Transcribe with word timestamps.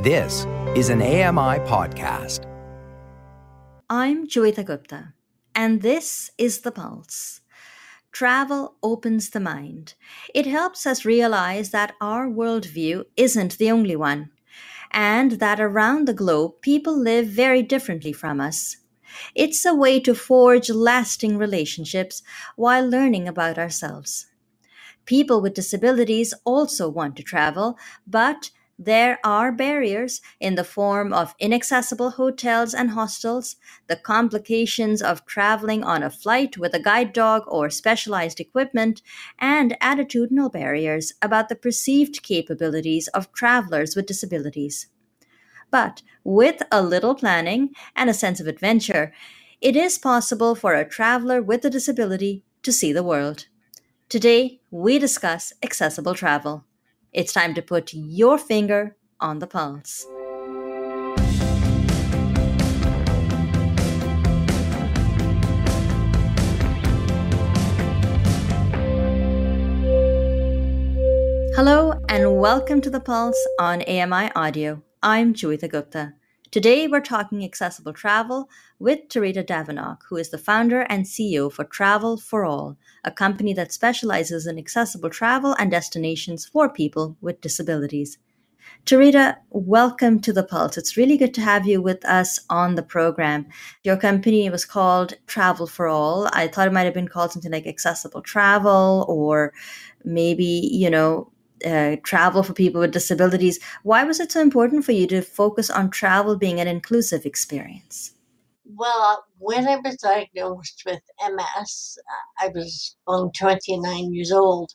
This 0.00 0.46
is 0.76 0.90
an 0.90 1.02
AMI 1.02 1.58
podcast. 1.66 2.44
I'm 3.90 4.28
Joeita 4.28 4.64
Gupta, 4.64 5.12
and 5.56 5.82
this 5.82 6.30
is 6.38 6.60
The 6.60 6.70
Pulse. 6.70 7.40
Travel 8.12 8.76
opens 8.80 9.30
the 9.30 9.40
mind. 9.40 9.94
It 10.32 10.46
helps 10.46 10.86
us 10.86 11.04
realize 11.04 11.70
that 11.70 11.94
our 12.00 12.28
worldview 12.28 13.06
isn't 13.16 13.58
the 13.58 13.72
only 13.72 13.96
one, 13.96 14.30
and 14.92 15.32
that 15.32 15.58
around 15.58 16.06
the 16.06 16.14
globe, 16.14 16.60
people 16.60 16.96
live 16.96 17.26
very 17.26 17.64
differently 17.64 18.12
from 18.12 18.40
us. 18.40 18.76
It's 19.34 19.64
a 19.64 19.74
way 19.74 19.98
to 19.98 20.14
forge 20.14 20.70
lasting 20.70 21.38
relationships 21.38 22.22
while 22.54 22.88
learning 22.88 23.26
about 23.26 23.58
ourselves. 23.58 24.28
People 25.06 25.42
with 25.42 25.54
disabilities 25.54 26.34
also 26.44 26.88
want 26.88 27.16
to 27.16 27.24
travel, 27.24 27.76
but 28.06 28.50
there 28.78 29.18
are 29.24 29.50
barriers 29.50 30.20
in 30.38 30.54
the 30.54 30.62
form 30.62 31.12
of 31.12 31.34
inaccessible 31.40 32.10
hotels 32.10 32.72
and 32.72 32.90
hostels, 32.90 33.56
the 33.88 33.96
complications 33.96 35.02
of 35.02 35.26
traveling 35.26 35.82
on 35.82 36.02
a 36.02 36.10
flight 36.10 36.56
with 36.56 36.74
a 36.74 36.80
guide 36.80 37.12
dog 37.12 37.42
or 37.48 37.70
specialized 37.70 38.38
equipment, 38.38 39.02
and 39.38 39.76
attitudinal 39.82 40.52
barriers 40.52 41.12
about 41.20 41.48
the 41.48 41.56
perceived 41.56 42.22
capabilities 42.22 43.08
of 43.08 43.32
travelers 43.32 43.96
with 43.96 44.06
disabilities. 44.06 44.86
But 45.70 46.02
with 46.22 46.62
a 46.70 46.80
little 46.80 47.16
planning 47.16 47.70
and 47.96 48.08
a 48.08 48.14
sense 48.14 48.38
of 48.40 48.46
adventure, 48.46 49.12
it 49.60 49.74
is 49.74 49.98
possible 49.98 50.54
for 50.54 50.74
a 50.74 50.88
traveler 50.88 51.42
with 51.42 51.64
a 51.64 51.70
disability 51.70 52.44
to 52.62 52.70
see 52.70 52.92
the 52.92 53.02
world. 53.02 53.48
Today, 54.08 54.60
we 54.70 54.98
discuss 55.00 55.52
accessible 55.62 56.14
travel. 56.14 56.64
It's 57.10 57.32
time 57.32 57.54
to 57.54 57.62
put 57.62 57.94
your 57.94 58.36
finger 58.36 58.94
on 59.18 59.38
the 59.38 59.46
pulse. 59.46 60.04
Hello, 71.56 71.94
and 72.10 72.38
welcome 72.38 72.82
to 72.82 72.90
The 72.90 73.00
Pulse 73.00 73.48
on 73.58 73.80
AMI 73.82 74.30
Audio. 74.36 74.82
I'm 75.02 75.32
Joeita 75.32 75.70
Gupta. 75.70 76.17
Today, 76.50 76.88
we're 76.88 77.02
talking 77.02 77.44
accessible 77.44 77.92
travel 77.92 78.48
with 78.78 79.08
Tarita 79.10 79.44
Davenock, 79.44 79.98
who 80.08 80.16
is 80.16 80.30
the 80.30 80.38
founder 80.38 80.80
and 80.88 81.04
CEO 81.04 81.52
for 81.52 81.64
Travel 81.64 82.16
for 82.16 82.46
All, 82.46 82.78
a 83.04 83.10
company 83.10 83.52
that 83.52 83.70
specializes 83.70 84.46
in 84.46 84.58
accessible 84.58 85.10
travel 85.10 85.54
and 85.58 85.70
destinations 85.70 86.46
for 86.46 86.70
people 86.70 87.18
with 87.20 87.42
disabilities. 87.42 88.16
Tarita, 88.86 89.36
welcome 89.50 90.20
to 90.20 90.32
the 90.32 90.42
Pulse. 90.42 90.78
It's 90.78 90.96
really 90.96 91.18
good 91.18 91.34
to 91.34 91.42
have 91.42 91.66
you 91.66 91.82
with 91.82 92.02
us 92.06 92.40
on 92.48 92.76
the 92.76 92.82
program. 92.82 93.46
Your 93.84 93.98
company 93.98 94.48
was 94.48 94.64
called 94.64 95.18
Travel 95.26 95.66
for 95.66 95.86
All. 95.86 96.30
I 96.32 96.48
thought 96.48 96.66
it 96.66 96.72
might 96.72 96.84
have 96.84 96.94
been 96.94 97.08
called 97.08 97.30
something 97.30 97.52
like 97.52 97.66
Accessible 97.66 98.22
Travel 98.22 99.04
or 99.06 99.52
maybe, 100.02 100.70
you 100.72 100.88
know, 100.88 101.30
uh, 101.64 101.96
travel 102.02 102.42
for 102.42 102.52
people 102.52 102.80
with 102.80 102.92
disabilities. 102.92 103.58
Why 103.82 104.04
was 104.04 104.20
it 104.20 104.32
so 104.32 104.40
important 104.40 104.84
for 104.84 104.92
you 104.92 105.06
to 105.08 105.22
focus 105.22 105.70
on 105.70 105.90
travel 105.90 106.36
being 106.36 106.60
an 106.60 106.68
inclusive 106.68 107.24
experience? 107.24 108.12
Well, 108.76 109.24
when 109.38 109.66
I 109.66 109.76
was 109.76 109.96
diagnosed 109.96 110.82
with 110.84 111.00
MS, 111.26 111.98
I 112.38 112.48
was 112.48 112.96
only 113.06 113.30
29 113.32 114.12
years 114.12 114.30
old. 114.30 114.72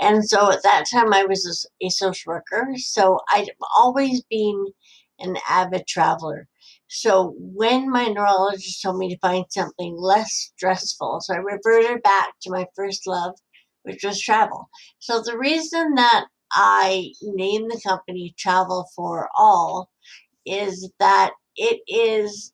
And 0.00 0.28
so 0.28 0.50
at 0.50 0.64
that 0.64 0.86
time, 0.92 1.14
I 1.14 1.24
was 1.24 1.68
a 1.80 1.88
social 1.88 2.32
worker. 2.32 2.66
So 2.76 3.20
I'd 3.30 3.50
always 3.76 4.22
been 4.28 4.66
an 5.20 5.36
avid 5.48 5.86
traveler. 5.86 6.48
So 6.88 7.34
when 7.38 7.90
my 7.90 8.06
neurologist 8.06 8.82
told 8.82 8.98
me 8.98 9.08
to 9.10 9.18
find 9.18 9.44
something 9.50 9.96
less 9.96 10.50
stressful, 10.56 11.20
so 11.20 11.34
I 11.34 11.38
reverted 11.38 12.02
back 12.02 12.34
to 12.42 12.50
my 12.50 12.66
first 12.74 13.06
love, 13.06 13.34
which 13.86 14.02
was 14.04 14.20
travel. 14.20 14.68
So 14.98 15.22
the 15.22 15.38
reason 15.38 15.94
that 15.94 16.26
I 16.52 17.12
named 17.22 17.70
the 17.70 17.80
company 17.86 18.34
Travel 18.36 18.88
for 18.94 19.28
All 19.38 19.90
is 20.44 20.90
that 20.98 21.32
it 21.56 21.80
is 21.88 22.52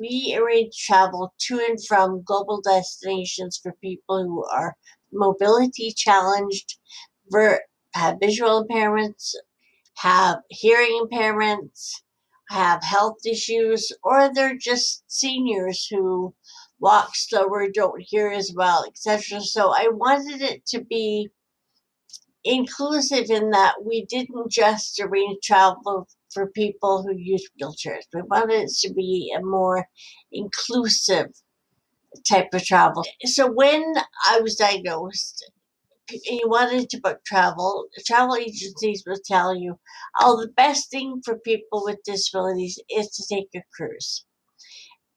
we 0.00 0.36
arrange 0.38 0.74
travel 0.76 1.34
to 1.38 1.58
and 1.58 1.78
from 1.86 2.22
global 2.24 2.60
destinations 2.60 3.58
for 3.62 3.72
people 3.82 4.22
who 4.22 4.44
are 4.52 4.76
mobility 5.12 5.92
challenged, 5.96 6.78
have 7.94 8.16
visual 8.20 8.66
impairments, 8.66 9.34
have 9.96 10.38
hearing 10.48 11.06
impairments, 11.10 11.92
have 12.50 12.82
health 12.82 13.18
issues, 13.26 13.92
or 14.02 14.32
they're 14.32 14.56
just 14.56 15.02
seniors 15.08 15.86
who 15.90 16.34
walk 16.86 17.16
slower, 17.16 17.68
don't 17.68 18.00
hear 18.00 18.28
as 18.30 18.52
well, 18.54 18.84
etc. 18.86 19.40
So 19.40 19.72
I 19.74 19.88
wanted 19.90 20.40
it 20.40 20.64
to 20.66 20.84
be 20.84 21.30
inclusive 22.44 23.28
in 23.28 23.50
that 23.50 23.74
we 23.84 24.06
didn't 24.06 24.52
just 24.52 25.00
arrange 25.00 25.38
travel 25.42 26.06
for 26.32 26.46
people 26.62 27.02
who 27.02 27.16
use 27.16 27.44
wheelchairs. 27.60 28.04
We 28.14 28.22
wanted 28.22 28.62
it 28.66 28.70
to 28.82 28.94
be 28.94 29.34
a 29.36 29.42
more 29.42 29.84
inclusive 30.30 31.30
type 32.28 32.50
of 32.54 32.62
travel. 32.64 33.04
So 33.24 33.50
when 33.50 33.82
I 34.30 34.38
was 34.40 34.54
diagnosed, 34.54 35.50
you 36.10 36.48
wanted 36.48 36.88
to 36.90 37.00
book 37.00 37.18
travel, 37.26 37.86
travel 38.06 38.36
agencies 38.36 39.02
will 39.04 39.18
tell 39.24 39.56
you, 39.56 39.76
oh, 40.20 40.40
the 40.40 40.52
best 40.52 40.88
thing 40.88 41.20
for 41.24 41.40
people 41.40 41.82
with 41.84 41.98
disabilities 42.04 42.78
is 42.88 43.08
to 43.16 43.34
take 43.34 43.48
a 43.56 43.62
cruise. 43.76 44.24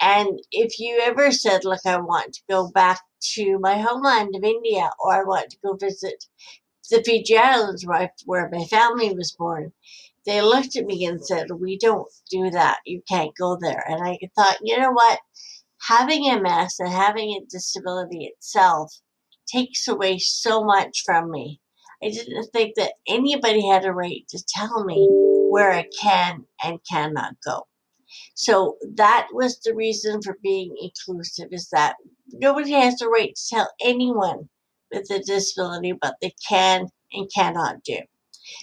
And 0.02 0.40
if 0.52 0.80
you 0.80 1.00
ever 1.04 1.32
said, 1.32 1.66
look, 1.66 1.82
I 1.86 1.98
want 2.00 2.34
to 2.34 2.42
go 2.50 2.70
back 2.70 3.02
to 3.36 3.60
my 3.60 3.78
homeland 3.78 4.36
of 4.36 4.44
India, 4.44 4.90
or 5.00 5.14
I 5.14 5.24
want 5.24 5.50
to 5.52 5.58
go 5.64 5.76
visit 5.76 6.26
the 6.90 7.04
Fiji 7.04 7.38
Islands, 7.38 7.86
where, 7.86 8.14
where 8.26 8.50
my 8.52 8.66
family 8.66 9.14
was 9.14 9.34
born, 9.38 9.74
they 10.26 10.42
looked 10.42 10.76
at 10.76 10.86
me 10.86 11.06
and 11.06 11.26
said, 11.26 11.48
We 11.52 11.78
don't 11.78 12.08
do 12.30 12.50
that. 12.52 12.80
You 12.86 13.02
can't 13.10 13.36
go 13.38 13.58
there. 13.60 13.84
And 13.88 14.04
I 14.08 14.18
thought, 14.36 14.58
you 14.62 14.78
know 14.78 14.92
what? 14.92 15.20
Having 15.88 16.44
MS 16.44 16.76
and 16.80 16.90
having 16.90 17.32
a 17.32 17.46
disability 17.50 18.26
itself 18.26 18.94
takes 19.48 19.88
away 19.88 20.20
so 20.20 20.64
much 20.64 21.04
from 21.06 21.32
me. 21.32 21.62
I 22.04 22.10
didn't 22.10 22.46
think 22.54 22.76
that 22.76 22.94
anybody 23.08 23.68
had 23.68 23.86
a 23.86 23.94
right 23.94 24.24
to 24.30 24.44
tell 24.48 24.86
me 24.86 25.08
where 25.10 25.72
I 25.72 25.88
can 26.02 26.46
and 26.64 26.80
cannot 26.90 27.36
go. 27.46 27.64
So 28.36 28.78
that 28.96 29.28
was 29.34 29.60
the 29.60 29.76
reason 29.76 30.22
for 30.22 30.38
being 30.42 30.76
inclusive 30.82 31.50
is 31.52 31.70
that 31.70 31.96
nobody 32.34 32.72
has 32.72 32.98
the 32.98 33.08
right 33.08 33.36
to 33.36 33.48
tell 33.50 33.72
anyone 33.84 34.50
with 34.92 35.10
a 35.12 35.20
disability 35.20 35.92
what 35.92 36.16
they 36.22 36.34
can 36.48 36.88
and 37.14 37.30
cannot 37.34 37.84
do. 37.84 38.00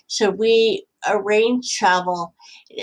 So 0.08 0.30
we 0.30 0.86
arrange 1.08 1.76
travel. 1.76 2.34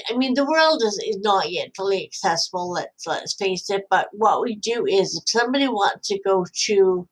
I 0.10 0.16
mean, 0.16 0.34
the 0.34 0.46
world 0.46 0.82
is, 0.84 0.98
is 1.06 1.20
not 1.20 1.52
yet 1.52 1.72
fully 1.76 2.04
accessible. 2.06 2.72
Let's 2.72 3.06
let's 3.06 3.36
face 3.36 3.70
it. 3.70 3.84
But 3.90 4.08
what 4.14 4.42
we 4.42 4.56
do 4.56 4.86
is, 4.86 5.18
if 5.18 5.30
somebody 5.30 5.68
wants 5.68 6.08
to 6.10 6.20
go 6.24 6.46
to 6.66 7.08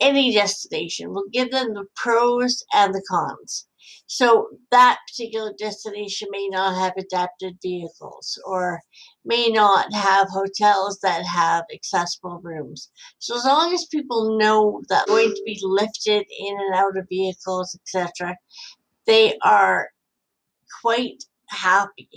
any 0.00 0.34
destination, 0.34 1.12
we'll 1.12 1.28
give 1.32 1.50
them 1.50 1.74
the 1.74 1.84
pros 1.94 2.64
and 2.74 2.94
the 2.94 3.02
cons. 3.08 3.66
So 4.06 4.48
that 4.70 4.98
particular 5.08 5.52
destination 5.58 6.28
may 6.30 6.48
not 6.48 6.76
have 6.76 6.94
adapted 6.96 7.58
vehicles 7.62 8.40
or 8.44 8.80
may 9.24 9.48
not 9.48 9.92
have 9.92 10.28
hotels 10.28 10.98
that 11.02 11.24
have 11.24 11.64
accessible 11.72 12.40
rooms. 12.42 12.90
So 13.18 13.36
as 13.36 13.44
long 13.44 13.72
as 13.72 13.86
people 13.86 14.38
know 14.38 14.82
that 14.88 15.04
they're 15.06 15.16
going 15.16 15.34
to 15.34 15.42
be 15.44 15.58
lifted 15.62 16.26
in 16.38 16.58
and 16.58 16.74
out 16.74 16.96
of 16.96 17.08
vehicles, 17.08 17.78
etc., 17.80 18.36
they 19.06 19.38
are 19.42 19.90
quite 20.82 21.24
happy 21.48 22.08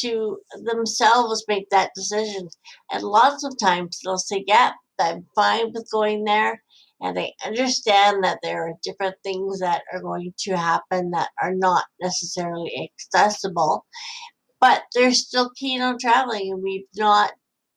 to 0.00 0.38
themselves 0.64 1.44
make 1.48 1.70
that 1.70 1.90
decision. 1.94 2.48
And 2.90 3.02
lots 3.02 3.44
of 3.44 3.56
times 3.58 4.00
they'll 4.04 4.18
say, 4.18 4.44
Yeah, 4.46 4.72
I'm 4.98 5.26
fine 5.34 5.72
with 5.72 5.90
going 5.90 6.24
there 6.24 6.62
and 7.04 7.14
they 7.16 7.34
understand 7.44 8.24
that 8.24 8.38
there 8.42 8.66
are 8.66 8.72
different 8.82 9.16
things 9.22 9.60
that 9.60 9.82
are 9.92 10.00
going 10.00 10.32
to 10.38 10.56
happen 10.56 11.10
that 11.10 11.28
are 11.40 11.54
not 11.54 11.84
necessarily 12.00 12.90
accessible, 13.14 13.84
but 14.58 14.84
they're 14.94 15.12
still 15.12 15.50
keen 15.54 15.82
on 15.82 15.98
traveling, 15.98 16.50
and 16.50 16.62
we've 16.62 16.86
not 16.96 17.32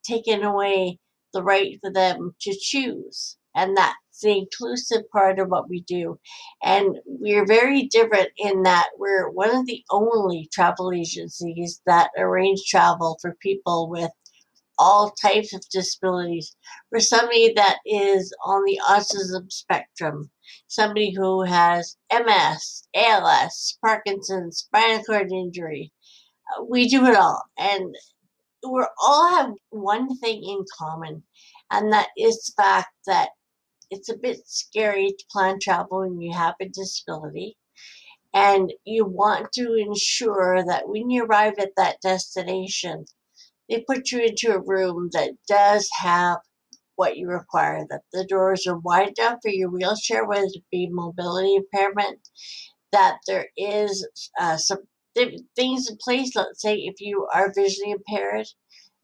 taken 0.05 0.43
away 0.43 0.97
the 1.33 1.43
right 1.43 1.77
for 1.81 1.91
them 1.91 2.35
to 2.39 2.55
choose. 2.57 3.37
And 3.53 3.75
that's 3.75 4.21
the 4.23 4.37
inclusive 4.37 5.09
part 5.11 5.39
of 5.39 5.49
what 5.49 5.69
we 5.69 5.81
do. 5.81 6.17
And 6.63 6.97
we're 7.05 7.45
very 7.45 7.83
different 7.87 8.29
in 8.37 8.63
that 8.63 8.87
we're 8.97 9.29
one 9.29 9.53
of 9.53 9.65
the 9.65 9.83
only 9.91 10.47
travel 10.53 10.93
agencies 10.93 11.81
that 11.85 12.11
arrange 12.17 12.61
travel 12.65 13.17
for 13.21 13.35
people 13.41 13.89
with 13.89 14.11
all 14.77 15.11
types 15.11 15.53
of 15.53 15.63
disabilities. 15.71 16.55
For 16.89 16.99
somebody 16.99 17.53
that 17.53 17.79
is 17.85 18.33
on 18.45 18.63
the 18.65 18.79
autism 18.87 19.51
spectrum, 19.51 20.31
somebody 20.67 21.13
who 21.13 21.43
has 21.43 21.97
MS, 22.11 22.87
ALS, 22.95 23.77
Parkinson's, 23.83 24.59
spinal 24.59 25.03
cord 25.03 25.31
injury, 25.31 25.91
uh, 26.57 26.63
we 26.63 26.87
do 26.87 27.05
it 27.05 27.15
all. 27.15 27.43
And 27.57 27.95
we 28.63 28.85
all 29.01 29.29
have 29.35 29.53
one 29.69 30.17
thing 30.17 30.43
in 30.43 30.65
common, 30.77 31.23
and 31.71 31.91
that 31.93 32.09
is 32.17 32.35
the 32.57 32.61
fact 32.61 32.89
that 33.05 33.29
it's 33.89 34.09
a 34.09 34.17
bit 34.17 34.39
scary 34.45 35.11
to 35.17 35.25
plan 35.31 35.59
travel 35.61 35.99
when 35.99 36.19
you 36.19 36.33
have 36.33 36.55
a 36.59 36.67
disability. 36.67 37.57
And 38.33 38.73
you 38.83 39.05
want 39.05 39.51
to 39.53 39.73
ensure 39.73 40.63
that 40.63 40.89
when 40.89 41.09
you 41.09 41.23
arrive 41.23 41.53
at 41.59 41.71
that 41.77 42.01
destination, 42.01 43.05
they 43.69 43.83
put 43.87 44.11
you 44.11 44.21
into 44.21 44.53
a 44.53 44.61
room 44.61 45.09
that 45.13 45.31
does 45.47 45.89
have 45.99 46.37
what 46.95 47.17
you 47.17 47.27
require, 47.27 47.85
that 47.89 48.01
the 48.13 48.25
doors 48.25 48.67
are 48.67 48.79
wide 48.79 49.13
enough 49.17 49.39
for 49.41 49.49
your 49.49 49.69
wheelchair, 49.69 50.25
whether 50.25 50.45
it 50.45 50.63
be 50.71 50.89
mobility 50.91 51.55
impairment, 51.55 52.19
that 52.91 53.17
there 53.27 53.47
is 53.57 54.07
uh, 54.39 54.57
some 54.57 54.79
things 55.55 55.89
in 55.89 55.97
place. 56.03 56.35
Let's 56.35 56.61
say 56.61 56.75
if 56.75 56.95
you 56.99 57.27
are 57.33 57.53
visually 57.55 57.91
impaired, 57.91 58.47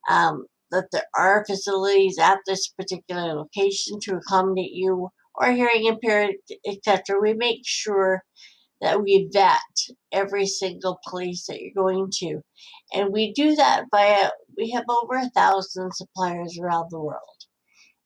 um, 0.10 0.46
that 0.72 0.86
there 0.92 1.06
are 1.18 1.46
facilities 1.46 2.18
at 2.20 2.40
this 2.48 2.70
particular 2.70 3.34
location 3.36 4.00
to 4.02 4.16
accommodate 4.16 4.72
you 4.74 5.10
or 5.36 5.52
hearing 5.52 5.86
impaired, 5.86 6.36
etc. 6.68 7.20
We 7.22 7.34
make 7.34 7.62
sure 7.66 8.24
that 8.82 9.02
we 9.02 9.30
vet 9.34 9.60
every 10.12 10.46
single 10.46 11.00
place 11.06 11.46
that 11.48 11.60
you're 11.62 11.84
going 11.86 12.10
to. 12.20 12.42
And 12.94 13.12
we 13.12 13.34
do 13.34 13.56
that 13.56 13.86
by, 13.92 14.30
we 14.58 14.72
have 14.72 14.86
over 14.90 15.16
a 15.16 15.30
thousand 15.30 15.94
suppliers 15.94 16.58
around 16.62 16.88
the 16.90 17.00
world. 17.00 17.20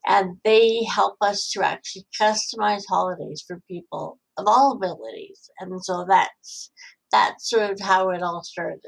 And 0.07 0.37
they 0.45 0.83
help 0.85 1.17
us 1.21 1.51
to 1.51 1.63
actually 1.63 2.05
customize 2.19 2.83
holidays 2.87 3.43
for 3.45 3.61
people 3.69 4.19
of 4.37 4.45
all 4.47 4.73
abilities. 4.73 5.49
And 5.59 5.83
so 5.83 6.05
that's, 6.07 6.71
that's 7.11 7.49
sort 7.49 7.71
of 7.71 7.79
how 7.81 8.11
it 8.11 8.23
all 8.23 8.43
started 8.43 8.81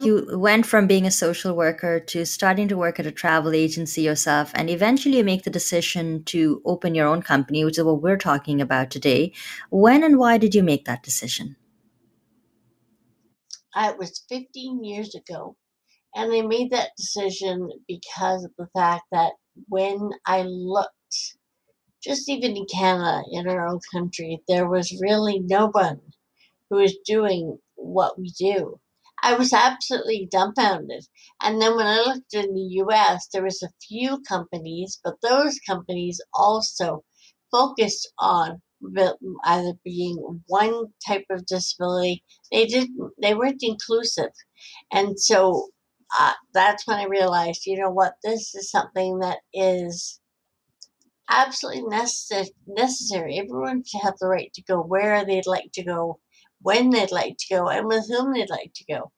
you 0.00 0.38
went 0.38 0.64
from 0.64 0.86
being 0.86 1.06
a 1.06 1.10
social 1.10 1.56
worker 1.56 1.98
to 1.98 2.24
starting 2.24 2.68
to 2.68 2.76
work 2.76 3.00
at 3.00 3.06
a 3.06 3.10
travel 3.12 3.52
agency 3.52 4.02
yourself 4.02 4.52
and 4.54 4.70
eventually 4.70 5.16
you 5.16 5.24
make 5.24 5.42
the 5.42 5.50
decision 5.50 6.22
to 6.24 6.62
open 6.64 6.94
your 6.94 7.08
own 7.08 7.20
company 7.20 7.64
which 7.64 7.78
is 7.78 7.84
what 7.84 8.00
we're 8.00 8.16
talking 8.16 8.60
about 8.60 8.90
today 8.90 9.32
when 9.70 10.04
and 10.04 10.18
why 10.18 10.38
did 10.38 10.54
you 10.54 10.62
make 10.62 10.84
that 10.84 11.02
decision 11.02 11.56
it 13.76 13.98
was 13.98 14.24
15 14.28 14.84
years 14.84 15.14
ago 15.14 15.56
and 16.14 16.32
i 16.32 16.42
made 16.42 16.70
that 16.70 16.90
decision 16.96 17.70
because 17.86 18.44
of 18.44 18.52
the 18.58 18.68
fact 18.74 19.04
that 19.12 19.32
when 19.68 20.10
i 20.26 20.42
looked 20.42 20.92
just 22.02 22.28
even 22.28 22.56
in 22.56 22.66
canada 22.72 23.22
in 23.32 23.48
our 23.48 23.66
own 23.66 23.80
country 23.92 24.40
there 24.48 24.68
was 24.68 25.00
really 25.00 25.40
no 25.40 25.68
one 25.68 26.00
who 26.70 26.76
was 26.76 26.96
doing 27.06 27.58
what 27.76 28.18
we 28.18 28.30
do 28.38 28.80
I 29.20 29.34
was 29.34 29.52
absolutely 29.52 30.28
dumbfounded. 30.30 31.04
And 31.42 31.60
then 31.60 31.74
when 31.74 31.86
I 31.86 31.98
looked 32.02 32.34
in 32.34 32.54
the 32.54 32.68
US, 32.84 33.26
there 33.32 33.42
was 33.42 33.62
a 33.62 33.72
few 33.86 34.20
companies, 34.22 35.00
but 35.02 35.20
those 35.22 35.58
companies 35.66 36.20
also 36.34 37.04
focused 37.50 38.12
on 38.18 38.62
either 39.44 39.72
being 39.84 40.42
one 40.46 40.86
type 41.06 41.24
of 41.30 41.46
disability. 41.46 42.24
They 42.52 42.66
didn't. 42.66 43.12
They 43.20 43.34
weren't 43.34 43.62
inclusive, 43.62 44.30
and 44.92 45.18
so 45.18 45.68
uh, 46.18 46.32
that's 46.54 46.86
when 46.86 46.98
I 46.98 47.04
realized, 47.04 47.66
you 47.66 47.78
know 47.78 47.90
what, 47.90 48.14
this 48.22 48.54
is 48.54 48.70
something 48.70 49.18
that 49.18 49.38
is 49.52 50.20
absolutely 51.30 51.82
necessary. 51.88 52.50
Necessary. 52.66 53.38
Everyone 53.38 53.82
should 53.84 54.02
have 54.02 54.14
the 54.20 54.28
right 54.28 54.52
to 54.54 54.62
go 54.62 54.80
where 54.80 55.24
they'd 55.24 55.46
like 55.46 55.70
to 55.74 55.84
go 55.84 56.18
when 56.62 56.90
they'd 56.90 57.12
like 57.12 57.36
to 57.38 57.54
go 57.54 57.68
and 57.68 57.86
with 57.86 58.06
whom 58.08 58.32
they'd 58.32 58.50
like 58.50 58.72
to 58.74 58.84
go. 58.92 59.12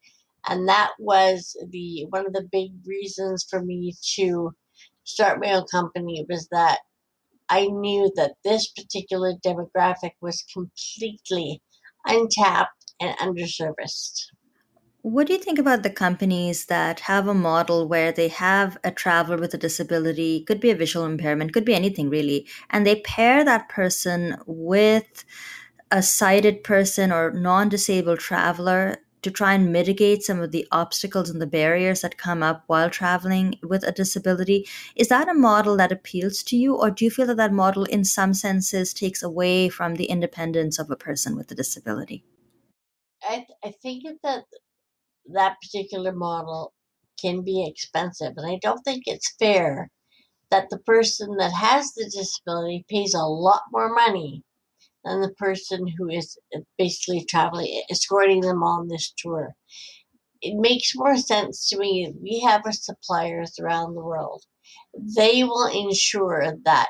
And 0.48 0.68
that 0.68 0.90
was 0.98 1.56
the 1.70 2.06
one 2.10 2.26
of 2.26 2.32
the 2.32 2.48
big 2.50 2.72
reasons 2.86 3.46
for 3.48 3.62
me 3.62 3.94
to 4.16 4.52
start 5.04 5.40
my 5.40 5.52
own 5.52 5.66
company 5.70 6.24
was 6.28 6.48
that 6.50 6.80
I 7.50 7.67
knew 7.67 8.12
that 8.17 8.35
this 8.44 8.69
particular 8.69 9.35
demographic 9.44 10.12
was 10.20 10.44
completely 10.52 11.61
untapped 12.06 12.94
and 13.00 13.17
underserviced. 13.19 14.26
What 15.02 15.26
do 15.26 15.32
you 15.32 15.38
think 15.38 15.58
about 15.58 15.82
the 15.82 15.91
companies 15.91 16.67
that 16.67 17.00
have 17.00 17.26
a 17.26 17.35
model 17.35 17.88
where 17.88 18.12
they 18.12 18.29
have 18.29 18.76
a 18.85 18.91
traveler 18.91 19.38
with 19.38 19.55
a 19.55 19.58
disability, 19.58 20.44
could 20.44 20.61
be 20.61 20.70
a 20.70 20.75
visual 20.75 21.06
impairment, 21.06 21.55
could 21.55 21.64
be 21.64 21.75
anything 21.75 22.11
really, 22.11 22.47
and 22.69 22.87
they 22.87 23.00
pair 23.00 23.43
that 23.44 23.70
person 23.70 24.37
with 24.46 25.25
a 25.91 26.03
sighted 26.03 26.62
person 26.62 27.11
or 27.11 27.32
non 27.32 27.69
disabled 27.69 28.20
traveler 28.20 28.99
to 29.22 29.31
try 29.31 29.55
and 29.55 29.72
mitigate 29.72 30.22
some 30.22 30.40
of 30.40 30.50
the 30.50 30.67
obstacles 30.72 31.31
and 31.31 31.40
the 31.40 31.46
barriers 31.46 32.00
that 32.00 32.17
come 32.17 32.43
up 32.43 32.64
while 32.67 32.88
traveling 32.88 33.55
with 33.62 33.82
a 33.84 33.93
disability. 33.93 34.67
Is 34.96 35.08
that 35.08 35.28
a 35.28 35.34
model 35.34 35.76
that 35.76 35.93
appeals 35.93 36.43
to 36.44 36.56
you, 36.56 36.75
or 36.75 36.90
do 36.90 37.05
you 37.05 37.11
feel 37.11 37.26
that 37.26 37.37
that 37.37 37.52
model, 37.52 37.84
in 37.84 38.05
some 38.05 38.34
senses, 38.34 38.94
takes 38.94 39.22
away 39.22 39.69
from 39.69 39.94
the 39.94 40.06
independence 40.06 40.78
of 40.78 40.90
a 40.90 40.96
person 40.96 41.37
with 41.37 41.50
a 41.50 41.55
disability? 41.55 42.25
I, 43.22 43.46
I 43.62 43.72
think 43.82 44.05
that 44.22 44.44
that 45.32 45.56
particular 45.62 46.12
model 46.12 46.72
can 47.20 47.43
be 47.43 47.67
expensive, 47.67 48.32
and 48.37 48.50
I 48.50 48.58
don't 48.62 48.82
think 48.82 49.05
it's 49.06 49.34
fair 49.38 49.90
that 50.50 50.69
the 50.70 50.78
person 50.78 51.37
that 51.37 51.52
has 51.52 51.93
the 51.93 52.05
disability 52.05 52.84
pays 52.88 53.14
a 53.14 53.22
lot 53.22 53.62
more 53.72 53.93
money 53.93 54.43
than 55.05 55.20
the 55.20 55.32
person 55.35 55.87
who 55.87 56.08
is 56.08 56.38
uh, 56.55 56.61
basically 56.79 57.25
traveling, 57.25 57.82
escorting 57.91 58.41
them 58.41 58.62
on 58.62 58.88
this 58.88 59.12
tour. 59.17 59.55
It 60.43 60.56
makes 60.58 60.94
more 60.94 61.17
sense 61.17 61.69
to 61.69 61.79
me. 61.79 62.12
We 62.23 62.41
have 62.41 62.62
our 62.64 62.73
suppliers 62.73 63.58
around 63.58 63.94
the 63.94 64.05
world. 64.05 64.44
They 65.17 65.44
will 65.44 65.67
ensure 65.67 66.55
that 66.64 66.88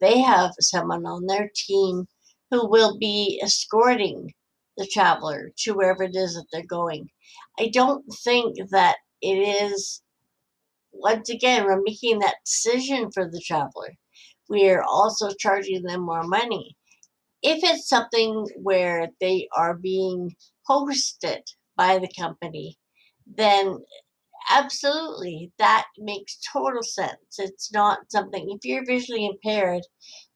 they 0.00 0.20
have 0.20 0.52
someone 0.60 1.06
on 1.06 1.26
their 1.26 1.50
team 1.54 2.06
who 2.50 2.68
will 2.68 2.98
be 2.98 3.40
escorting 3.42 4.32
the 4.76 4.86
traveler 4.86 5.50
to 5.58 5.72
wherever 5.72 6.02
it 6.02 6.16
is 6.16 6.34
that 6.34 6.46
they're 6.52 6.66
going. 6.66 7.08
I 7.58 7.68
don't 7.68 8.04
think 8.24 8.56
that 8.70 8.96
it 9.22 9.36
is, 9.36 10.02
once 10.92 11.28
again, 11.28 11.64
we're 11.64 11.82
making 11.82 12.18
that 12.20 12.36
decision 12.44 13.10
for 13.12 13.28
the 13.30 13.40
traveler. 13.40 13.94
We 14.48 14.68
are 14.70 14.82
also 14.82 15.30
charging 15.38 15.82
them 15.82 16.00
more 16.00 16.24
money 16.24 16.76
if 17.42 17.60
it's 17.62 17.88
something 17.88 18.46
where 18.56 19.08
they 19.20 19.48
are 19.56 19.74
being 19.74 20.34
hosted 20.68 21.42
by 21.76 21.98
the 21.98 22.10
company, 22.18 22.78
then 23.36 23.78
absolutely 24.50 25.52
that 25.58 25.86
makes 25.98 26.38
total 26.52 26.82
sense. 26.82 27.38
It's 27.38 27.72
not 27.72 28.00
something, 28.10 28.46
if 28.50 28.64
you're 28.64 28.84
visually 28.84 29.26
impaired, 29.26 29.82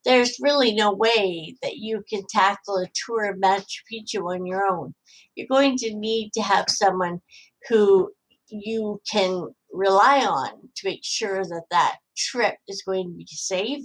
there's 0.05 0.39
really 0.41 0.75
no 0.75 0.93
way 0.93 1.57
that 1.63 1.77
you 1.77 2.03
can 2.09 2.23
tackle 2.29 2.77
a 2.77 2.87
tour 3.07 3.31
of 3.31 3.39
Machu 3.39 3.81
Picchu 3.91 4.35
on 4.35 4.47
your 4.47 4.65
own. 4.67 4.95
You're 5.35 5.49
going 5.51 5.77
to 5.79 5.95
need 5.95 6.33
to 6.35 6.43
have 6.43 6.67
someone 6.69 7.21
who 7.69 8.11
you 8.49 9.01
can 9.11 9.49
rely 9.73 10.25
on 10.25 10.51
to 10.77 10.89
make 10.89 11.01
sure 11.03 11.45
that 11.45 11.65
that 11.71 11.97
trip 12.17 12.57
is 12.69 12.83
going 12.87 13.09
to 13.09 13.17
be 13.17 13.27
safe 13.27 13.85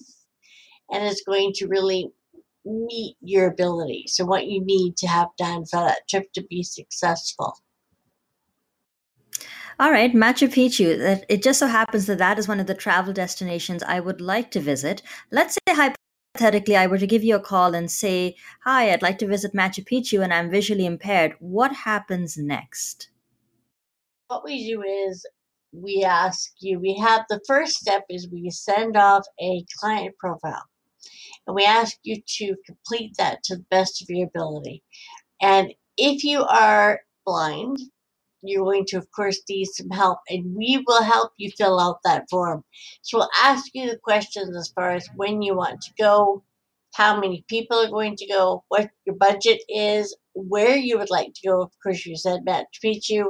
and 0.92 1.06
is 1.06 1.24
going 1.26 1.54
to 1.56 1.68
really 1.68 2.12
meet 2.66 3.16
your 3.22 3.48
ability. 3.48 4.06
So, 4.08 4.26
what 4.26 4.48
you 4.48 4.64
need 4.64 4.98
to 4.98 5.08
have 5.08 5.30
done 5.38 5.66
for 5.66 5.80
that 5.80 6.08
trip 6.10 6.32
to 6.34 6.44
be 6.50 6.64
successful. 6.64 7.58
All 9.80 9.92
right, 9.92 10.14
Machu 10.14 10.50
Picchu. 10.50 11.24
It 11.30 11.42
just 11.42 11.60
so 11.60 11.68
happens 11.68 12.06
that 12.08 12.18
that 12.18 12.38
is 12.38 12.50
one 12.50 12.60
of 12.60 12.68
the 12.68 12.76
travel 12.76 13.14
destinations 13.14 13.82
I 13.84 14.02
would 14.02 14.20
like 14.20 14.52
to 14.52 14.60
visit. 14.60 15.02
Let's 15.32 15.56
say 15.56 15.96
hypothetically 16.36 16.76
I 16.76 16.88
were 16.88 16.98
to 16.98 17.08
give 17.08 17.24
you 17.24 17.36
a 17.36 17.40
call 17.40 17.74
and 17.74 17.90
say, 17.90 18.36
"Hi, 18.66 18.92
I'd 18.92 19.02
like 19.02 19.18
to 19.20 19.28
visit 19.28 19.54
Machu 19.54 19.86
Picchu 19.86 20.22
and 20.22 20.34
I'm 20.34 20.52
visually 20.52 20.86
impaired." 20.86 21.36
What 21.40 21.72
happens 21.72 22.38
next? 22.38 23.10
What 24.28 24.44
we 24.44 24.68
do 24.68 24.84
is 24.84 25.26
we 25.72 26.04
ask 26.04 26.52
you, 26.60 26.80
we 26.80 26.96
have 26.98 27.26
the 27.30 27.42
first 27.48 27.76
step 27.76 28.04
is 28.10 28.30
we 28.30 28.50
send 28.50 28.98
off 28.98 29.26
a 29.40 29.66
client 29.80 30.18
profile 30.18 30.69
and 31.48 31.56
we 31.56 31.66
ask 31.66 31.98
you 32.04 32.22
to 32.38 32.56
complete 32.66 33.14
that 33.18 33.44
to 33.46 33.56
the 33.56 33.66
best 33.72 34.02
of 34.02 34.10
your 34.10 34.28
ability. 34.28 34.84
And 35.42 35.74
if 35.98 36.24
you 36.24 36.44
are 36.44 37.02
blind, 37.26 37.78
you're 38.42 38.64
going 38.64 38.86
to, 38.88 38.98
of 38.98 39.12
course, 39.12 39.42
need 39.50 39.66
some 39.66 39.90
help, 39.90 40.20
and 40.30 40.56
we 40.56 40.84
will 40.88 41.04
help 41.04 41.32
you 41.38 41.52
fill 41.58 41.80
out 41.80 42.00
that 42.04 42.26
form. 42.30 42.64
So 43.02 43.18
we'll 43.18 43.30
ask 43.42 43.66
you 43.74 43.90
the 43.90 43.98
questions 43.98 44.56
as 44.56 44.72
far 44.74 44.92
as 44.92 45.10
when 45.16 45.42
you 45.42 45.56
want 45.56 45.82
to 45.82 45.92
go, 46.00 46.44
how 46.96 47.20
many 47.20 47.44
people 47.48 47.78
are 47.78 47.90
going 47.90 48.16
to 48.16 48.28
go, 48.28 48.64
what 48.70 48.90
your 49.06 49.16
budget 49.16 49.62
is, 49.68 50.16
where 50.34 50.76
you 50.76 50.98
would 50.98 51.10
like 51.10 51.34
to 51.36 51.48
go. 51.48 51.62
Of 51.62 51.72
course, 51.84 52.06
you 52.06 52.16
said 52.16 52.46
Machu 52.48 52.66
Picchu, 52.84 53.26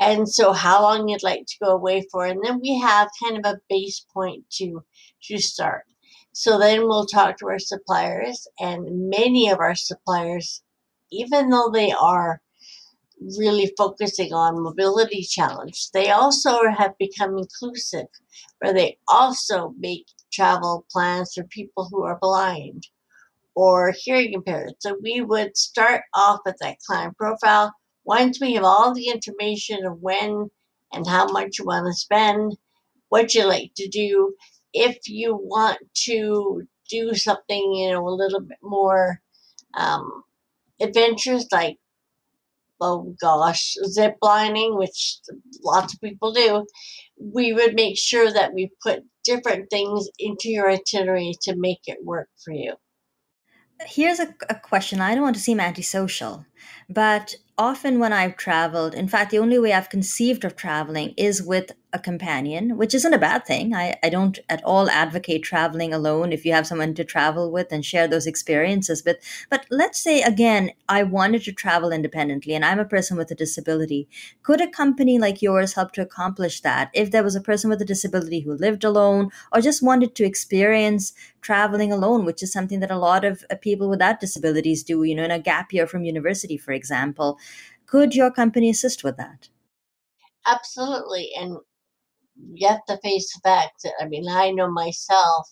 and 0.00 0.28
so 0.28 0.52
how 0.52 0.82
long 0.82 1.08
you'd 1.08 1.22
like 1.22 1.44
to 1.46 1.64
go 1.64 1.72
away 1.72 2.06
for, 2.12 2.26
and 2.26 2.40
then 2.44 2.60
we 2.60 2.78
have 2.80 3.08
kind 3.22 3.44
of 3.44 3.52
a 3.52 3.60
base 3.68 4.04
point 4.12 4.44
to 4.52 4.82
to 5.24 5.38
start. 5.38 5.84
So 6.38 6.58
then 6.58 6.82
we'll 6.82 7.06
talk 7.06 7.38
to 7.38 7.46
our 7.46 7.58
suppliers, 7.58 8.46
and 8.60 9.08
many 9.08 9.48
of 9.48 9.58
our 9.58 9.74
suppliers, 9.74 10.62
even 11.10 11.48
though 11.48 11.70
they 11.72 11.92
are 11.92 12.42
really 13.38 13.72
focusing 13.78 14.34
on 14.34 14.62
mobility 14.62 15.22
challenge. 15.22 15.90
They 15.94 16.10
also 16.10 16.68
have 16.68 16.92
become 16.98 17.38
inclusive, 17.38 18.08
where 18.58 18.74
they 18.74 18.98
also 19.08 19.72
make 19.78 20.04
travel 20.30 20.84
plans 20.92 21.32
for 21.32 21.44
people 21.44 21.88
who 21.90 22.04
are 22.04 22.18
blind 22.20 22.86
or 23.54 23.94
hearing 23.96 24.34
impaired. 24.34 24.74
So 24.80 24.98
we 25.02 25.22
would 25.22 25.56
start 25.56 26.02
off 26.14 26.40
with 26.44 26.58
that 26.60 26.80
client 26.86 27.16
profile. 27.16 27.72
Once 28.04 28.42
we 28.42 28.52
have 28.52 28.64
all 28.64 28.92
the 28.92 29.08
information 29.08 29.86
of 29.86 30.02
when 30.02 30.50
and 30.92 31.06
how 31.06 31.32
much 31.32 31.58
you 31.58 31.64
want 31.64 31.86
to 31.86 31.94
spend, 31.94 32.58
what 33.08 33.34
you 33.34 33.46
like 33.46 33.72
to 33.76 33.88
do, 33.88 34.34
if 34.76 35.08
you 35.08 35.36
want 35.36 35.78
to 36.04 36.62
do 36.88 37.14
something, 37.14 37.74
you 37.74 37.90
know, 37.90 38.06
a 38.06 38.10
little 38.10 38.40
bit 38.40 38.58
more 38.62 39.20
um, 39.76 40.22
adventures 40.80 41.46
like 41.50 41.78
oh 42.80 43.14
gosh, 43.20 43.74
zip 43.86 44.16
lining, 44.22 44.76
which 44.76 45.18
lots 45.62 45.94
of 45.94 46.00
people 46.00 46.32
do, 46.32 46.66
we 47.18 47.52
would 47.52 47.74
make 47.74 47.98
sure 47.98 48.32
that 48.32 48.52
we 48.52 48.70
put 48.82 49.04
different 49.24 49.70
things 49.70 50.08
into 50.18 50.48
your 50.48 50.70
itinerary 50.70 51.32
to 51.42 51.56
make 51.56 51.80
it 51.86 51.98
work 52.04 52.28
for 52.44 52.52
you. 52.52 52.74
Here's 53.86 54.20
a, 54.20 54.34
a 54.48 54.54
question. 54.54 55.00
I 55.00 55.14
don't 55.14 55.22
want 55.22 55.36
to 55.36 55.42
seem 55.42 55.60
antisocial, 55.60 56.46
but 56.88 57.34
often 57.58 57.98
when 57.98 58.12
I've 58.12 58.36
traveled, 58.36 58.94
in 58.94 59.08
fact, 59.08 59.30
the 59.30 59.38
only 59.38 59.58
way 59.58 59.72
I've 59.72 59.90
conceived 59.90 60.44
of 60.44 60.56
traveling 60.56 61.12
is 61.16 61.42
with 61.42 61.72
a 61.96 61.98
companion, 61.98 62.76
which 62.76 62.94
isn't 62.94 63.12
a 63.12 63.18
bad 63.18 63.44
thing. 63.44 63.74
I, 63.74 63.96
I 64.04 64.08
don't 64.08 64.38
at 64.48 64.62
all 64.64 64.88
advocate 64.88 65.42
traveling 65.42 65.92
alone 65.92 66.32
if 66.32 66.44
you 66.44 66.52
have 66.52 66.66
someone 66.66 66.94
to 66.94 67.04
travel 67.04 67.50
with 67.50 67.72
and 67.72 67.84
share 67.84 68.06
those 68.06 68.26
experiences. 68.26 69.02
But 69.02 69.18
but 69.50 69.66
let's 69.70 69.98
say 69.98 70.22
again, 70.22 70.70
I 70.88 71.02
wanted 71.02 71.42
to 71.44 71.52
travel 71.52 71.90
independently 71.90 72.54
and 72.54 72.64
I'm 72.64 72.78
a 72.78 72.84
person 72.84 73.16
with 73.16 73.30
a 73.30 73.34
disability. 73.34 74.08
Could 74.42 74.60
a 74.60 74.70
company 74.70 75.18
like 75.18 75.42
yours 75.42 75.74
help 75.74 75.92
to 75.92 76.02
accomplish 76.02 76.60
that 76.60 76.90
if 76.94 77.10
there 77.10 77.24
was 77.24 77.34
a 77.34 77.40
person 77.40 77.70
with 77.70 77.82
a 77.82 77.92
disability 77.92 78.40
who 78.40 78.52
lived 78.54 78.84
alone 78.84 79.30
or 79.52 79.60
just 79.60 79.82
wanted 79.82 80.14
to 80.14 80.24
experience 80.24 81.12
traveling 81.40 81.92
alone, 81.92 82.24
which 82.24 82.42
is 82.42 82.52
something 82.52 82.80
that 82.80 82.90
a 82.90 82.98
lot 82.98 83.24
of 83.24 83.44
uh, 83.50 83.56
people 83.56 83.88
without 83.88 84.20
disabilities 84.20 84.82
do, 84.82 85.02
you 85.02 85.14
know, 85.14 85.24
in 85.24 85.30
a 85.30 85.38
gap 85.38 85.72
year 85.72 85.86
from 85.86 86.04
university, 86.04 86.56
for 86.56 86.72
example. 86.72 87.38
Could 87.86 88.14
your 88.14 88.30
company 88.30 88.70
assist 88.70 89.02
with 89.02 89.16
that? 89.16 89.48
Absolutely. 90.46 91.30
And 91.38 91.58
you 92.52 92.68
have 92.68 92.84
to 92.88 92.98
face 93.02 93.32
the 93.32 93.40
fact 93.42 93.82
that, 93.84 93.94
I 94.00 94.06
mean, 94.06 94.28
I 94.28 94.50
know 94.50 94.70
myself, 94.70 95.48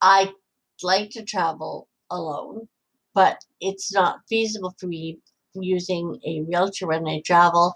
I 0.00 0.32
like 0.82 1.10
to 1.10 1.24
travel 1.24 1.88
alone, 2.10 2.68
but 3.14 3.38
it's 3.60 3.92
not 3.92 4.20
feasible 4.28 4.74
for 4.78 4.86
me 4.86 5.18
using 5.54 6.18
a 6.26 6.40
wheelchair 6.40 6.88
when 6.88 7.06
I 7.06 7.22
travel. 7.24 7.74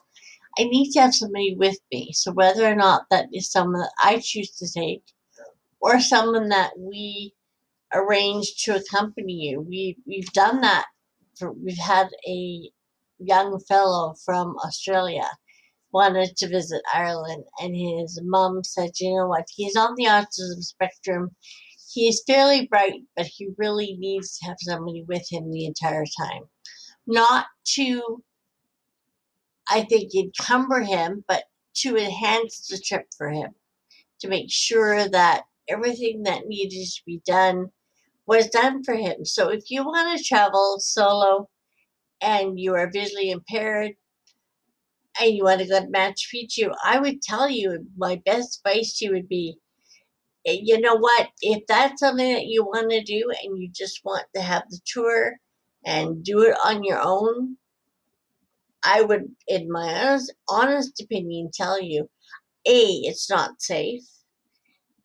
I 0.58 0.64
need 0.64 0.92
to 0.92 1.00
have 1.00 1.14
somebody 1.14 1.56
with 1.58 1.78
me. 1.92 2.12
So 2.12 2.32
whether 2.32 2.64
or 2.70 2.76
not 2.76 3.02
that 3.10 3.26
is 3.32 3.50
someone 3.50 3.80
that 3.80 3.92
I 4.02 4.20
choose 4.22 4.50
to 4.58 4.72
take 4.72 5.02
or 5.80 6.00
someone 6.00 6.48
that 6.50 6.72
we 6.78 7.34
arrange 7.92 8.54
to 8.64 8.76
accompany 8.76 9.32
you, 9.32 9.60
we 9.60 9.96
we've 10.06 10.32
done 10.32 10.60
that. 10.60 10.86
For, 11.38 11.52
we've 11.52 11.76
had 11.76 12.08
a 12.28 12.70
young 13.18 13.58
fellow 13.68 14.14
from 14.24 14.56
Australia 14.64 15.28
wanted 15.94 16.36
to 16.36 16.48
visit 16.48 16.82
Ireland, 16.92 17.44
and 17.60 17.74
his 17.74 18.20
mom 18.24 18.64
said, 18.64 18.90
You 19.00 19.16
know 19.16 19.28
what? 19.28 19.46
He's 19.54 19.76
on 19.76 19.94
the 19.96 20.06
autism 20.06 20.60
spectrum. 20.60 21.30
He's 21.92 22.24
fairly 22.26 22.66
bright, 22.66 23.02
but 23.16 23.26
he 23.26 23.50
really 23.56 23.96
needs 23.98 24.36
to 24.38 24.46
have 24.46 24.56
somebody 24.60 25.04
with 25.08 25.24
him 25.30 25.50
the 25.50 25.66
entire 25.66 26.04
time. 26.20 26.42
Not 27.06 27.46
to, 27.76 28.22
I 29.68 29.82
think, 29.84 30.12
encumber 30.14 30.80
him, 30.80 31.24
but 31.28 31.44
to 31.76 31.96
enhance 31.96 32.66
the 32.66 32.78
trip 32.78 33.06
for 33.16 33.30
him, 33.30 33.52
to 34.20 34.28
make 34.28 34.50
sure 34.50 35.08
that 35.08 35.44
everything 35.68 36.24
that 36.24 36.46
needed 36.46 36.86
to 36.86 37.02
be 37.06 37.20
done 37.24 37.70
was 38.26 38.48
done 38.48 38.82
for 38.82 38.94
him. 38.94 39.24
So 39.24 39.50
if 39.50 39.70
you 39.70 39.84
want 39.84 40.18
to 40.18 40.24
travel 40.24 40.78
solo 40.80 41.48
and 42.20 42.58
you 42.58 42.74
are 42.74 42.90
visually 42.90 43.30
impaired, 43.30 43.92
and 45.20 45.34
you 45.34 45.44
want 45.44 45.60
to 45.60 45.66
go 45.66 45.80
to 45.80 45.86
Machu 45.86 46.26
Picchu, 46.34 46.74
I 46.84 46.98
would 46.98 47.22
tell 47.22 47.48
you 47.48 47.86
my 47.96 48.20
best 48.24 48.60
advice 48.64 48.98
to 48.98 49.06
you 49.06 49.12
would 49.12 49.28
be, 49.28 49.58
eh, 50.46 50.58
you 50.62 50.80
know 50.80 50.96
what, 50.96 51.28
if 51.40 51.64
that's 51.66 52.00
something 52.00 52.32
that 52.34 52.46
you 52.46 52.64
want 52.64 52.90
to 52.90 53.02
do 53.02 53.30
and 53.42 53.58
you 53.58 53.68
just 53.72 54.00
want 54.04 54.26
to 54.34 54.42
have 54.42 54.64
the 54.70 54.80
tour 54.86 55.36
and 55.84 56.24
do 56.24 56.42
it 56.42 56.56
on 56.64 56.84
your 56.84 57.00
own, 57.00 57.56
I 58.84 59.02
would, 59.02 59.34
in 59.48 59.70
my 59.70 59.94
honest, 59.94 60.34
honest 60.48 61.00
opinion, 61.00 61.50
tell 61.52 61.80
you, 61.80 62.08
A, 62.66 62.80
it's 63.04 63.30
not 63.30 63.62
safe. 63.62 64.02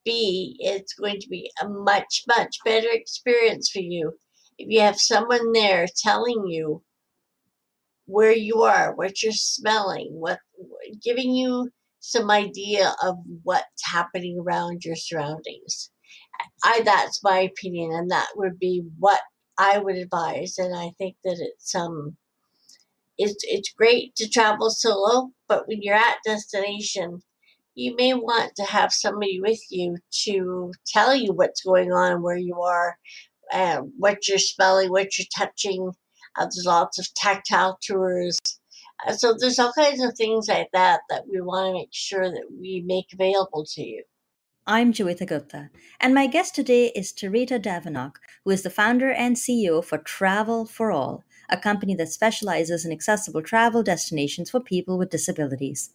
B, 0.06 0.58
it's 0.60 0.94
going 0.94 1.20
to 1.20 1.30
be 1.30 1.52
a 1.62 1.70
much, 1.70 2.24
much 2.28 2.58
better 2.66 2.90
experience 2.92 3.70
for 3.70 3.80
you 3.80 4.14
if 4.58 4.68
you 4.70 4.82
have 4.82 5.00
someone 5.00 5.54
there 5.54 5.88
telling 5.98 6.48
you 6.48 6.84
where 8.10 8.32
you 8.32 8.64
are, 8.64 8.96
what 8.96 9.22
you're 9.22 9.32
smelling, 9.32 10.10
what 10.14 10.40
giving 11.04 11.34
you 11.34 11.70
some 12.00 12.32
idea 12.32 12.94
of 13.04 13.18
what's 13.44 13.86
happening 13.86 14.40
around 14.40 14.84
your 14.84 14.96
surroundings. 14.96 15.92
I 16.64 16.82
that's 16.84 17.24
my 17.24 17.40
opinion, 17.40 17.92
and 17.94 18.10
that 18.12 18.30
would 18.36 18.58
be 18.60 18.84
what 18.98 19.20
I 19.58 19.78
would 19.78 19.96
advise. 19.96 20.58
And 20.58 20.76
I 20.76 20.92
think 20.98 21.18
that 21.24 21.38
it's 21.40 21.76
um 21.76 22.18
it's 23.18 23.44
it's 23.44 23.74
great 23.74 24.16
to 24.16 24.30
travel 24.30 24.72
solo, 24.72 25.30
but 25.48 25.68
when 25.68 25.82
you're 25.82 25.96
at 25.96 26.18
destination, 26.26 27.22
you 27.76 27.96
may 27.96 28.14
want 28.14 28.54
to 28.56 28.64
have 28.64 28.92
somebody 28.94 29.40
with 29.42 29.60
you 29.70 29.98
to 30.26 30.72
tell 30.88 31.16
you 31.16 31.34
what's 31.34 31.62
going 31.64 31.92
on, 31.92 32.24
where 32.24 32.38
you 32.38 32.60
are, 32.62 32.98
uh, 33.54 33.82
what 33.98 34.28
you're 34.28 34.40
smelling, 34.40 34.90
what 34.92 35.18
you're 35.18 35.28
touching, 35.38 35.92
uh, 36.40 36.46
there's 36.46 36.66
lots 36.66 36.98
of 36.98 37.14
tactile 37.16 37.78
tours. 37.82 38.40
Uh, 39.06 39.14
so 39.14 39.36
there's 39.38 39.60
all 39.60 39.74
kinds 39.74 40.02
of 40.02 40.16
things 40.16 40.48
like 40.48 40.70
that 40.74 41.02
that 41.10 41.24
we 41.32 41.42
want 41.42 41.68
to 41.68 41.74
make 41.74 41.90
sure 41.92 42.30
that 42.30 42.46
we 42.60 42.84
make 42.86 43.08
available 43.14 43.66
to 43.74 43.82
you. 43.82 44.04
I'm 44.66 44.94
Joeita 44.94 45.26
Gupta, 45.26 45.70
and 46.00 46.14
my 46.14 46.28
guest 46.28 46.54
today 46.54 46.92
is 46.96 47.12
Tarita 47.12 47.60
Davenock, 47.60 48.18
who 48.46 48.52
is 48.52 48.62
the 48.62 48.70
founder 48.70 49.12
and 49.12 49.36
CEO 49.36 49.84
for 49.84 49.98
Travel 49.98 50.66
for 50.66 50.92
All, 50.92 51.24
a 51.50 51.58
company 51.58 51.96
that 51.96 52.10
specializes 52.10 52.86
in 52.86 52.92
accessible 52.92 53.42
travel 53.42 53.82
destinations 53.82 54.52
for 54.52 54.60
people 54.60 54.98
with 54.98 55.10
disabilities. 55.10 55.92